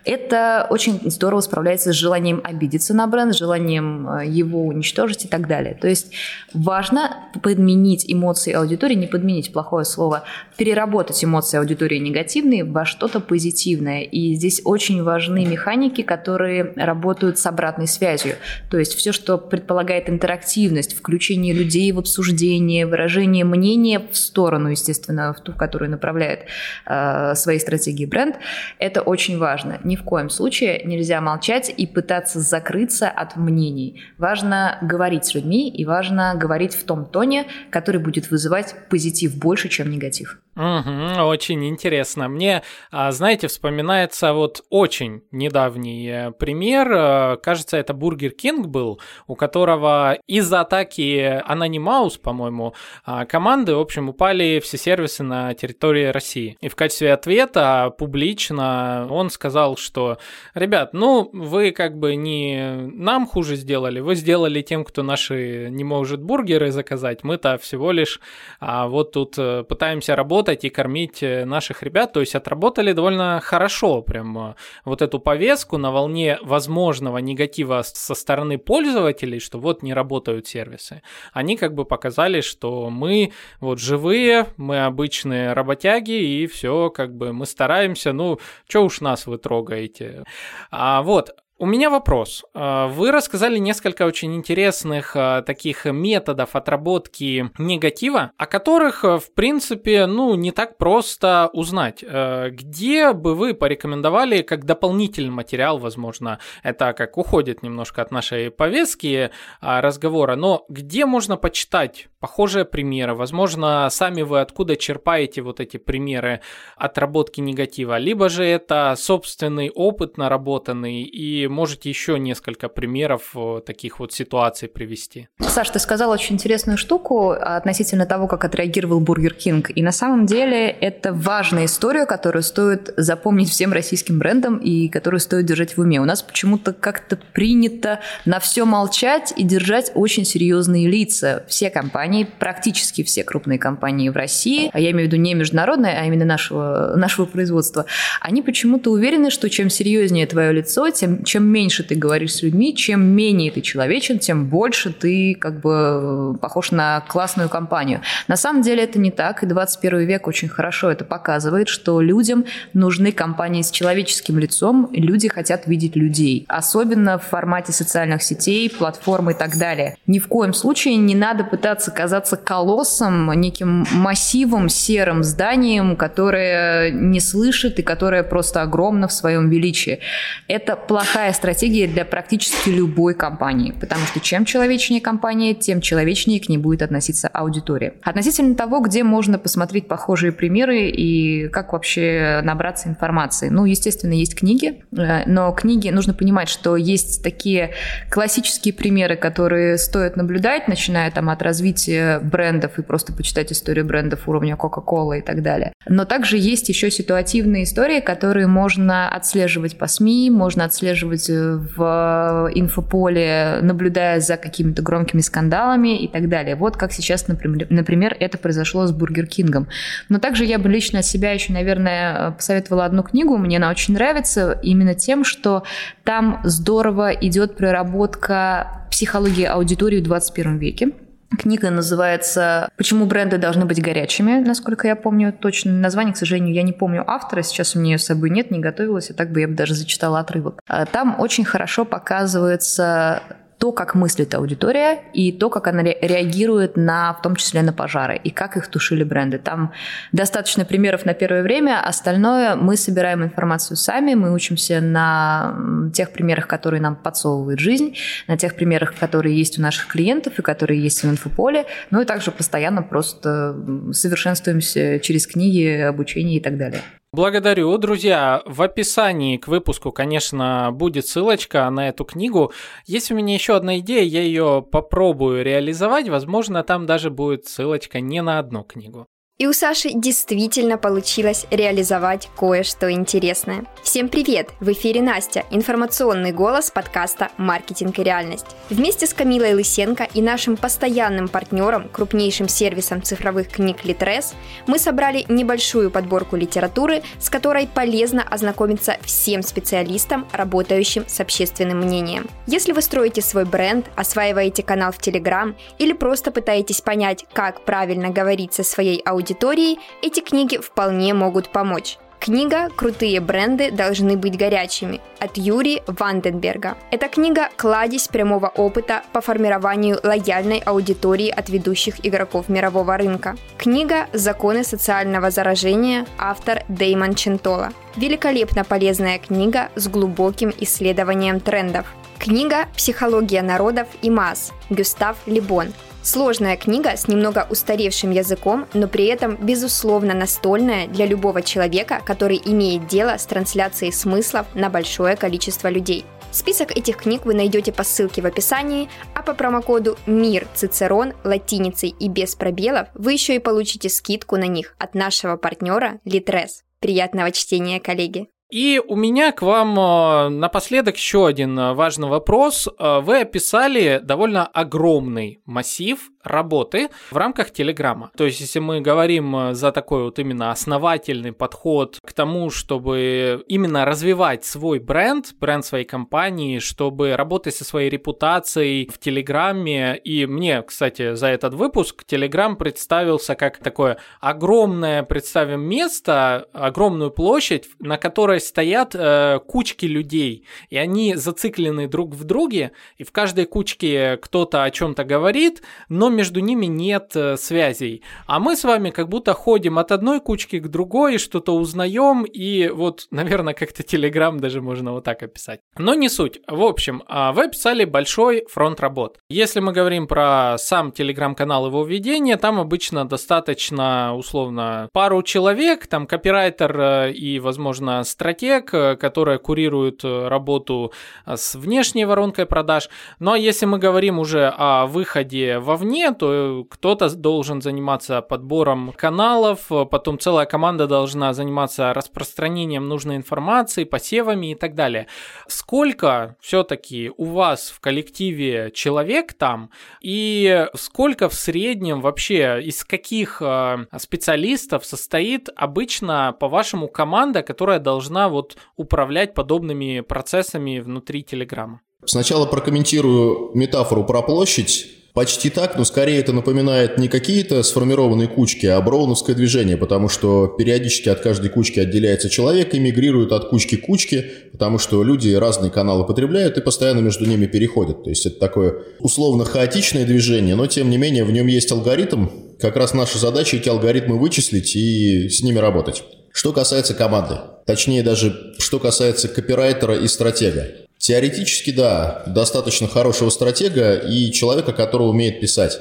[0.04, 5.28] это очень здорово справляется с желанием обидеться на бренд, с желанием э, его уничтожить и
[5.28, 5.74] так далее.
[5.74, 6.14] То есть
[6.54, 10.24] важно подменить эмоции аудитории, не подменить плохое слово,
[10.58, 14.02] переработать эмоции аудитории негативные во что-то позитивное.
[14.02, 18.36] И здесь очень важны механики, которые работают с обратной связью.
[18.70, 25.34] То есть все, что предполагает интерактивность, включение людей в обсуждение, выражение мнения в сторону, естественно,
[25.34, 26.46] в ту, в которую направляет
[26.86, 28.36] э, свои стратегии бренд,
[28.78, 29.80] это очень важно.
[29.84, 34.04] Ни в коем случае нельзя молчать и пытаться закрыться от мнений.
[34.18, 39.70] Важно говорить с людьми и важно говорить в том тоне, который будет вызывать позитив больше,
[39.70, 40.40] чем негатив.
[40.56, 42.30] Угу, очень интересно.
[42.30, 46.92] Мне, а, знаете, вспоминается вот очень недавний пример.
[46.94, 53.80] Э, кажется, это Бургер Кинг был, у которого из-за атаки Анонимаус, по-моему, а, команды, в
[53.82, 56.58] общем, упали все сервисы на территории России.
[56.62, 60.20] И в качестве ответа публично он сказал, что,
[60.54, 65.84] ребят, ну, вы как бы не нам хуже сделали, вы сделали тем, кто наши не
[65.84, 67.26] может бургеры заказать.
[67.26, 68.22] Мы-то всего лишь
[68.62, 72.14] а, вот тут э, пытаемся работать работать и кормить э, наших ребят.
[72.14, 78.16] То есть отработали довольно хорошо прям э, вот эту повестку на волне возможного негатива со
[78.16, 81.02] стороны пользователей, что вот не работают сервисы.
[81.34, 87.34] Они как бы показали, что мы вот живые, мы обычные работяги, и все, как бы
[87.34, 88.40] мы стараемся, ну,
[88.70, 90.24] что уж нас вы трогаете.
[90.72, 92.44] А вот, у меня вопрос.
[92.54, 99.34] А, вы рассказали несколько очень интересных а, таких методов отработки негатива, о которых, а, в
[99.34, 102.04] принципе, ну, не так просто узнать.
[102.04, 109.32] Где бы вы порекомендовали как дополнительный материал, возможно, это как уходит немножко от нашей повестки
[109.62, 113.16] разговора, но где можно почитать похожие примеры?
[113.16, 116.42] Возможно, сами вы откуда черпаете вот эти примеры
[116.76, 124.00] отработки негатива, либо же это собственный опыт наработанный и можете еще несколько примеров э, таких
[124.00, 125.28] вот ситуаций привести.
[125.40, 129.72] Саш, ты сказал очень интересную штуку относительно того, как отреагировал Бургер Кинг.
[129.74, 135.20] И на самом деле это важная история, которую стоит запомнить всем российским брендам и которую
[135.20, 136.00] стоит держать в уме.
[136.02, 141.46] У нас почему-то как-то принято на все молчать и держать очень серьезные лица.
[141.48, 145.98] Все компании, практически все крупные компании в России, а я имею в виду не международные,
[145.98, 147.86] а именно нашего, нашего производства,
[148.22, 152.74] они почему-то уверены, что чем серьезнее твое лицо, тем чем меньше ты говоришь с людьми,
[152.74, 158.00] чем менее ты человечен, тем больше ты как бы похож на классную компанию.
[158.30, 162.46] На самом деле это не так, и 21 век очень хорошо это показывает, что людям
[162.72, 169.32] нужны компании с человеческим лицом, люди хотят видеть людей, особенно в формате социальных сетей, платформ
[169.32, 169.98] и так далее.
[170.08, 177.20] Ни в коем случае не надо пытаться казаться колоссом, неким массивом, серым зданием, которое не
[177.20, 180.00] слышит и которое просто огромно в своем величии.
[180.48, 186.50] Это плохая стратегия для практически любой компании, потому что чем человечнее компания, тем человечнее к
[186.50, 187.94] ней будет относиться аудитория.
[188.04, 193.50] Относительно того, где можно посмотреть похожие примеры и как вообще набраться информации.
[193.50, 197.72] Ну, естественно, есть книги, э, но книги, нужно понимать, что есть такие
[198.10, 204.28] классические примеры, которые стоит наблюдать, начиная там от развития брендов и просто почитать историю брендов
[204.28, 205.74] уровня Coca-Cola и так далее.
[205.88, 212.50] Но также есть еще ситуативные истории, которые можно отслеживать по СМИ, можно отслеживать э, в
[212.54, 216.56] инфополе, наблюдая за какими-то громкими скандалами и так далее.
[216.56, 219.68] Вот как сейчас, например, это произошло с Бургер Кингом.
[220.10, 223.38] Но также я бы лично от себя еще, наверное, посоветовала одну книгу.
[223.38, 225.64] Мне она очень нравится именно тем, что
[226.04, 230.90] там здорово идет проработка психологии аудитории в 21 веке.
[231.38, 235.72] Книга называется «Почему бренды должны быть горячими», насколько я помню точно.
[235.72, 239.10] Название, к сожалению, я не помню автора, сейчас у меня с собой нет, не готовилась,
[239.10, 240.60] а так бы я бы даже зачитала отрывок.
[240.68, 243.22] А там очень хорошо показывается
[243.58, 248.20] то, как мыслит аудитория, и то, как она реагирует на, в том числе на пожары,
[248.24, 249.38] и как их тушили бренды.
[249.38, 249.72] Там
[250.12, 256.48] достаточно примеров на первое время, остальное мы собираем информацию сами, мы учимся на тех примерах,
[256.48, 257.98] которые нам подсовывает жизнь,
[258.28, 262.06] на тех примерах, которые есть у наших клиентов и которые есть в инфополе, ну и
[262.06, 263.56] также постоянно просто
[263.92, 266.82] совершенствуемся через книги, обучение и так далее.
[267.16, 268.42] Благодарю, друзья.
[268.46, 272.52] В описании к выпуску, конечно, будет ссылочка на эту книгу.
[272.86, 276.10] Есть у меня еще одна идея, я ее попробую реализовать.
[276.10, 279.08] Возможно, там даже будет ссылочка не на одну книгу.
[279.38, 283.66] И у Саши действительно получилось реализовать кое-что интересное.
[283.84, 284.52] Всем привет!
[284.62, 288.46] В эфире Настя, информационный голос подкаста «Маркетинг и реальность».
[288.70, 294.36] Вместе с Камилой Лысенко и нашим постоянным партнером, крупнейшим сервисом цифровых книг Литрес,
[294.68, 302.30] мы собрали небольшую подборку литературы, с которой полезно ознакомиться всем специалистам, работающим с общественным мнением.
[302.48, 308.12] Если вы строите свой бренд, осваиваете канал в Телеграм или просто пытаетесь понять, как правильно
[308.12, 311.98] говорить со своей аудиторией, аудитории, эти книги вполне могут помочь.
[312.20, 316.76] Книга «Крутые бренды должны быть горячими» от Юрия Ванденберга.
[316.92, 323.36] Эта книга– кладезь прямого опыта по формированию лояльной аудитории от ведущих игроков мирового рынка.
[323.58, 327.74] Книга «Законы социального заражения» автор Деймон Чентола.
[327.96, 331.86] Великолепно полезная книга с глубоким исследованием трендов.
[332.20, 335.74] Книга «Психология народов и масс» Гюстав Либон.
[336.06, 342.40] Сложная книга с немного устаревшим языком, но при этом безусловно настольная для любого человека, который
[342.46, 346.06] имеет дело с трансляцией смыслов на большое количество людей.
[346.32, 351.96] Список этих книг вы найдете по ссылке в описании, а по промокоду МИР Цицерон латиницей
[352.00, 356.62] и без пробелов вы еще и получите скидку на них от нашего партнера Литрес.
[356.82, 358.28] Приятного чтения, коллеги!
[358.56, 362.70] И у меня к вам э, напоследок еще один э, важный вопрос.
[362.80, 368.12] Э, вы описали довольно огромный массив работы в рамках Телеграма.
[368.18, 373.86] То есть, если мы говорим за такой вот именно основательный подход к тому, чтобы именно
[373.86, 380.62] развивать свой бренд, бренд своей компании, чтобы работать со своей репутацией в Телеграме, и мне,
[380.62, 388.26] кстати, за этот выпуск Телеграм представился как такое огромное, представим, место, огромную площадь, на которой
[388.26, 394.18] которой стоят э, кучки людей, и они зациклены друг в друге, и в каждой кучке
[394.18, 398.04] кто-то о чем-то говорит, но между ними нет э, связей.
[398.26, 402.70] А мы с вами как будто ходим от одной кучки к другой, что-то узнаем, и
[402.70, 405.60] вот, наверное, как-то Телеграм даже можно вот так описать.
[405.78, 406.40] Но не суть.
[406.48, 409.20] В общем, э, вы описали большой фронт работ.
[409.30, 416.08] Если мы говорим про сам Телеграм-канал его введения, там обычно достаточно, условно, пару человек, там
[416.08, 420.92] копирайтер э, и, возможно, стратег, которая курирует работу
[421.26, 422.90] с внешней воронкой продаж.
[423.20, 429.68] Ну а если мы говорим уже о выходе вовне, то кто-то должен заниматься подбором каналов,
[429.68, 435.08] потом целая команда должна заниматься распространением нужной информации, посевами и так далее.
[435.48, 439.70] Сколько все-таки у вас в коллективе человек там
[440.02, 448.30] и сколько в среднем вообще из каких э, специалистов состоит обычно, по-вашему, команда, которая должна
[448.30, 451.82] вот управлять подобными процессами внутри Телеграма?
[452.06, 454.88] Сначала прокомментирую метафору про площадь.
[455.16, 460.48] Почти так, но скорее это напоминает не какие-то сформированные кучки, а броуновское движение, потому что
[460.48, 465.34] периодически от каждой кучки отделяется человек и мигрирует от кучки к кучке, потому что люди
[465.34, 468.04] разные каналы потребляют и постоянно между ними переходят.
[468.04, 472.28] То есть это такое условно хаотичное движение, но тем не менее в нем есть алгоритм.
[472.60, 476.04] Как раз наша задача эти алгоритмы вычислить и с ними работать.
[476.34, 480.85] Что касается команды, точнее даже что касается копирайтера и стратега.
[481.06, 485.78] Теоретически, да, достаточно хорошего стратега и человека, который умеет писать.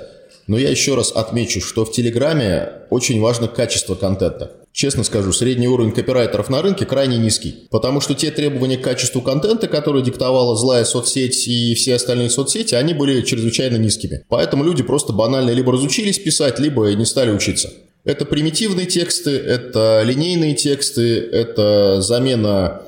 [0.46, 4.50] Но я еще раз отмечу, что в Телеграме очень важно качество контента.
[4.70, 9.22] Честно скажу, средний уровень копирайтеров на рынке крайне низкий, потому что те требования к качеству
[9.22, 14.26] контента, которые диктовала злая соцсеть и все остальные соцсети, они были чрезвычайно низкими.
[14.28, 17.70] Поэтому люди просто банально либо разучились писать, либо не стали учиться.
[18.04, 22.82] Это примитивные тексты, это линейные тексты, это замена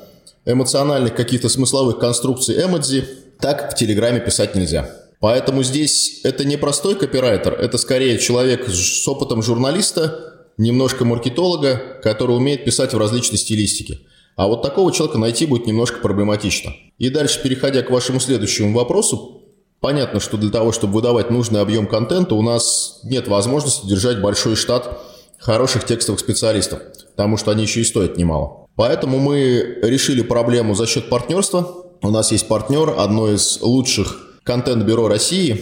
[0.47, 3.05] эмоциональных каких-то смысловых конструкций эмодзи,
[3.39, 4.89] так в Телеграме писать нельзя.
[5.19, 12.35] Поэтому здесь это не простой копирайтер, это скорее человек с опытом журналиста, немножко маркетолога, который
[12.35, 13.99] умеет писать в различной стилистике.
[14.35, 16.71] А вот такого человека найти будет немножко проблематично.
[16.97, 19.41] И дальше, переходя к вашему следующему вопросу,
[19.79, 24.55] понятно, что для того, чтобы выдавать нужный объем контента, у нас нет возможности держать большой
[24.55, 24.99] штат
[25.39, 26.79] хороших текстовых специалистов,
[27.15, 28.66] потому что они еще и стоят немало.
[28.77, 31.67] Поэтому мы решили проблему за счет партнерства.
[32.01, 35.59] У нас есть партнер, одно из лучших контент-бюро России,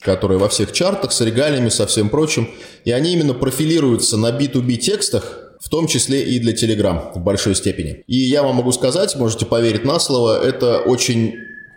[0.00, 2.48] которое во всех чартах, с регалиями, со всем прочим.
[2.84, 7.54] И они именно профилируются на B2B текстах, в том числе и для Telegram в большой
[7.54, 8.02] степени.
[8.06, 11.34] И я вам могу сказать, можете поверить на слово, это очень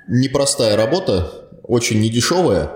[0.07, 1.31] непростая работа,
[1.63, 2.71] очень недешевая,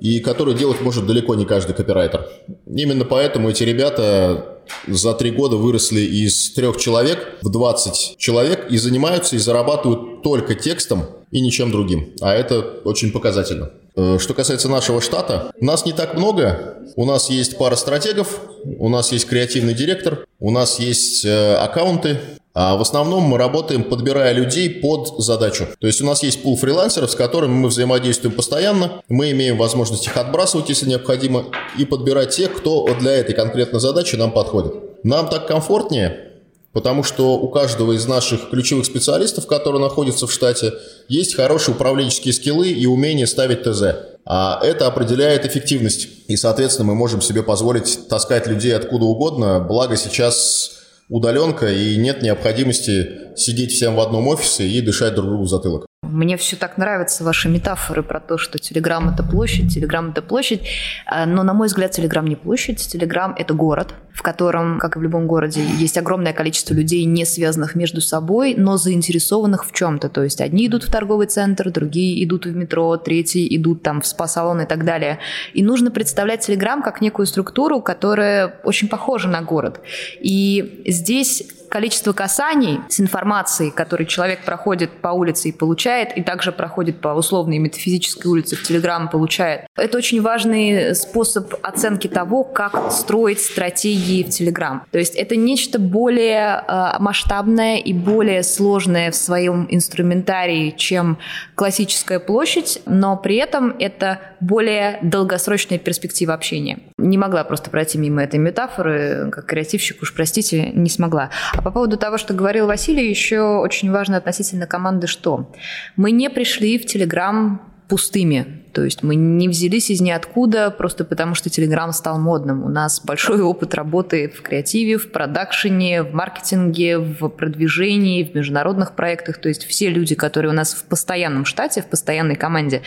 [0.00, 2.26] и которую делать может далеко не каждый копирайтер.
[2.66, 4.51] Именно поэтому эти ребята
[4.86, 10.54] за три года выросли из трех человек в 20 человек и занимаются и зарабатывают только
[10.54, 12.12] текстом и ничем другим.
[12.20, 13.70] А это очень показательно.
[13.94, 16.78] Э, что касается нашего штата, нас не так много.
[16.96, 22.18] У нас есть пара стратегов, у нас есть креативный директор, у нас есть э, аккаунты,
[22.54, 25.66] а в основном мы работаем, подбирая людей под задачу.
[25.80, 29.02] То есть у нас есть пул фрилансеров, с которыми мы взаимодействуем постоянно.
[29.08, 31.46] Мы имеем возможность их отбрасывать, если необходимо,
[31.78, 34.74] и подбирать тех, кто для этой конкретной задачи нам подходит.
[35.02, 36.28] Нам так комфортнее,
[36.72, 40.72] Потому что у каждого из наших ключевых специалистов, которые находятся в штате,
[41.06, 43.82] есть хорошие управленческие скиллы и умение ставить ТЗ.
[44.24, 46.08] А это определяет эффективность.
[46.28, 49.60] И, соответственно, мы можем себе позволить таскать людей откуда угодно.
[49.60, 50.81] Благо сейчас
[51.12, 55.86] удаленка и нет необходимости сидеть всем в одном офисе и дышать друг другу в затылок.
[56.02, 60.60] Мне все так нравятся ваши метафоры про то, что Телеграм– это площадь, Телеграм– это площадь.
[61.06, 64.98] А, но, на мой взгляд, Телеграм не площадь, Телеграм– это город, в котором, как и
[64.98, 70.08] в любом городе, есть огромное количество людей, не связанных между собой, но заинтересованных в чем-то.
[70.08, 74.06] То есть одни идут в торговый центр, другие идут в метро, третьи идут там в
[74.06, 75.20] спа-салон и так далее.
[75.54, 79.80] И нужно представлять Телеграм как некую структуру, которая очень похожа на город.
[80.20, 86.52] И здесь количество касаний с информацией, которую человек проходит по улице и получает, и также
[86.52, 89.62] проходит по условной метафизической улице в Телеграм получает.
[89.74, 94.84] Это очень важный способ оценки того, как строить стратегии в Телеграм.
[94.90, 101.16] То есть это нечто более э, масштабное и более сложное в своем инструментарии, чем
[101.54, 106.80] классическая площадь, но при этом это более долгосрочная перспектива общения.
[106.98, 111.30] Не могла просто пройти мимо этой метафоры, как креативщик, уж простите, не смогла.
[111.54, 115.52] А по поводу того, что говорил Василий, еще очень важно относительно команды что?
[115.96, 118.61] Мы не пришли в Телеграм пустыми.
[118.72, 122.64] То есть мы не взялись из ниоткуда просто потому, что Telegram стал модным.
[122.64, 128.94] У нас большой опыт работы в креативе, в продакшене, в маркетинге, в продвижении, в международных
[128.94, 129.38] проектах.
[129.38, 132.82] То есть все люди, которые у нас в постоянном штате, в постоянной команде,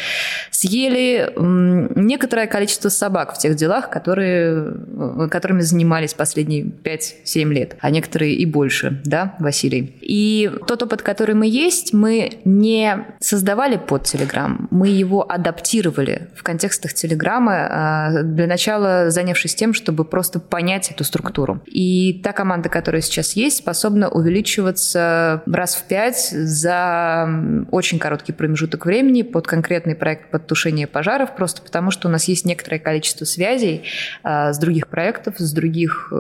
[0.52, 7.90] съели некоторое количество собак в тех делах, которые, э, которыми занимались последние 5-7 лет, а
[7.90, 9.96] некоторые и больше, да, Василий?
[10.02, 16.30] И тот опыт, который мы есть, мы не создавали под Telegram, мы его адаптировали тестировали
[16.36, 21.62] в контекстах Телеграма, для начала занявшись тем, чтобы просто понять эту структуру.
[21.66, 27.28] И та команда, которая сейчас есть, способна увеличиваться раз в пять за
[27.72, 32.26] очень короткий промежуток времени под конкретный проект под тушение пожаров, просто потому что у нас
[32.26, 33.84] есть некоторое количество связей
[34.24, 36.16] с других проектов, с других э,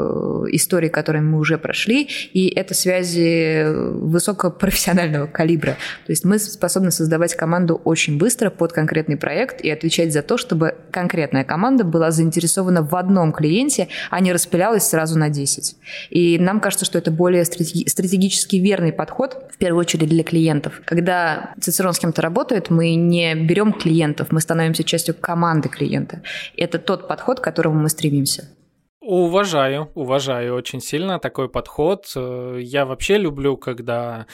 [0.51, 5.77] историй, которые мы уже прошли, и это связи высокопрофессионального калибра.
[6.05, 10.37] То есть мы способны создавать команду очень быстро под конкретный проект и отвечать за то,
[10.37, 15.75] чтобы конкретная команда была заинтересована в одном клиенте, а не распылялась сразу на 10.
[16.09, 20.81] И нам кажется, что это более стратегически верный подход, в первую очередь для клиентов.
[20.85, 26.21] Когда Цицерон с кем-то работает, мы не берем клиентов, мы становимся частью команды клиента.
[26.57, 28.49] Это тот подход, к которому мы стремимся.
[29.07, 32.11] Уважаю, уважаю очень сильно такой подход.
[32.15, 34.25] Э, я вообще люблю, когда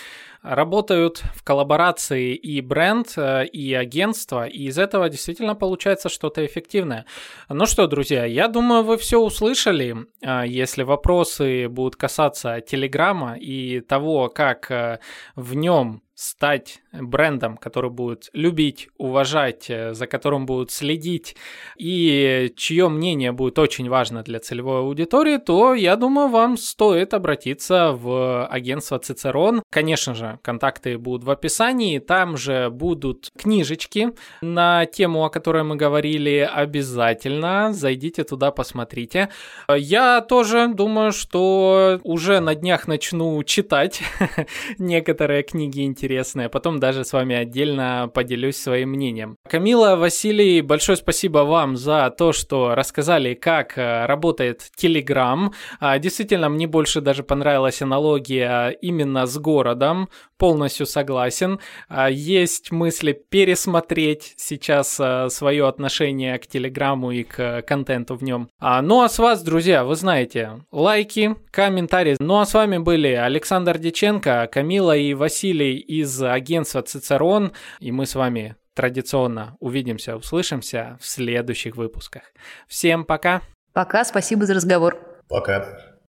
[0.42, 7.06] работают в коллаборации и бренд, э, и агентство, и из этого действительно получается что-то эффективное.
[7.50, 9.94] Ну что, друзья, я думаю, вы все услышали.
[10.22, 15.02] Э, если вопросы будут касаться Телеграма и того, как
[15.36, 21.36] в нем стать брендом, который будут любить, уважать, э, за которым будут следить,
[21.78, 27.94] и чье мнение будет очень важно для целевой аудитории, то я думаю, вам стоит обратиться
[27.94, 29.64] в агентство Цицерон.
[29.72, 34.12] Конечно же, контакты будут в описании, там же будут книжечки
[34.42, 39.30] на тему, о которой мы говорили, обязательно зайдите туда, посмотрите.
[39.68, 44.02] Я тоже думаю, что уже на днях начну читать
[44.78, 46.11] некоторые книги интересные,
[46.50, 49.38] потом даже с вами отдельно поделюсь своим мнением.
[49.48, 55.52] Камила, Василий, большое спасибо вам за то, что рассказали, как э, работает Telegram.
[55.80, 60.10] А, действительно, мне больше даже понравилась аналогия именно с городом.
[60.38, 61.60] Полностью согласен.
[61.88, 68.50] А, есть мысли пересмотреть сейчас э, свое отношение к Телеграму и к контенту в нем.
[68.60, 72.16] А, ну а с вас, друзья, вы знаете, лайки, комментарии.
[72.20, 77.54] Ну а с вами были Александр Диченко, Камила и Василий из агентства Цицерон.
[77.80, 82.24] И мы с вами традиционно увидимся, услышимся в следующих выпусках.
[82.68, 83.42] Всем пока!
[83.74, 85.00] Пока, спасибо за разговор.
[85.30, 85.91] Пока.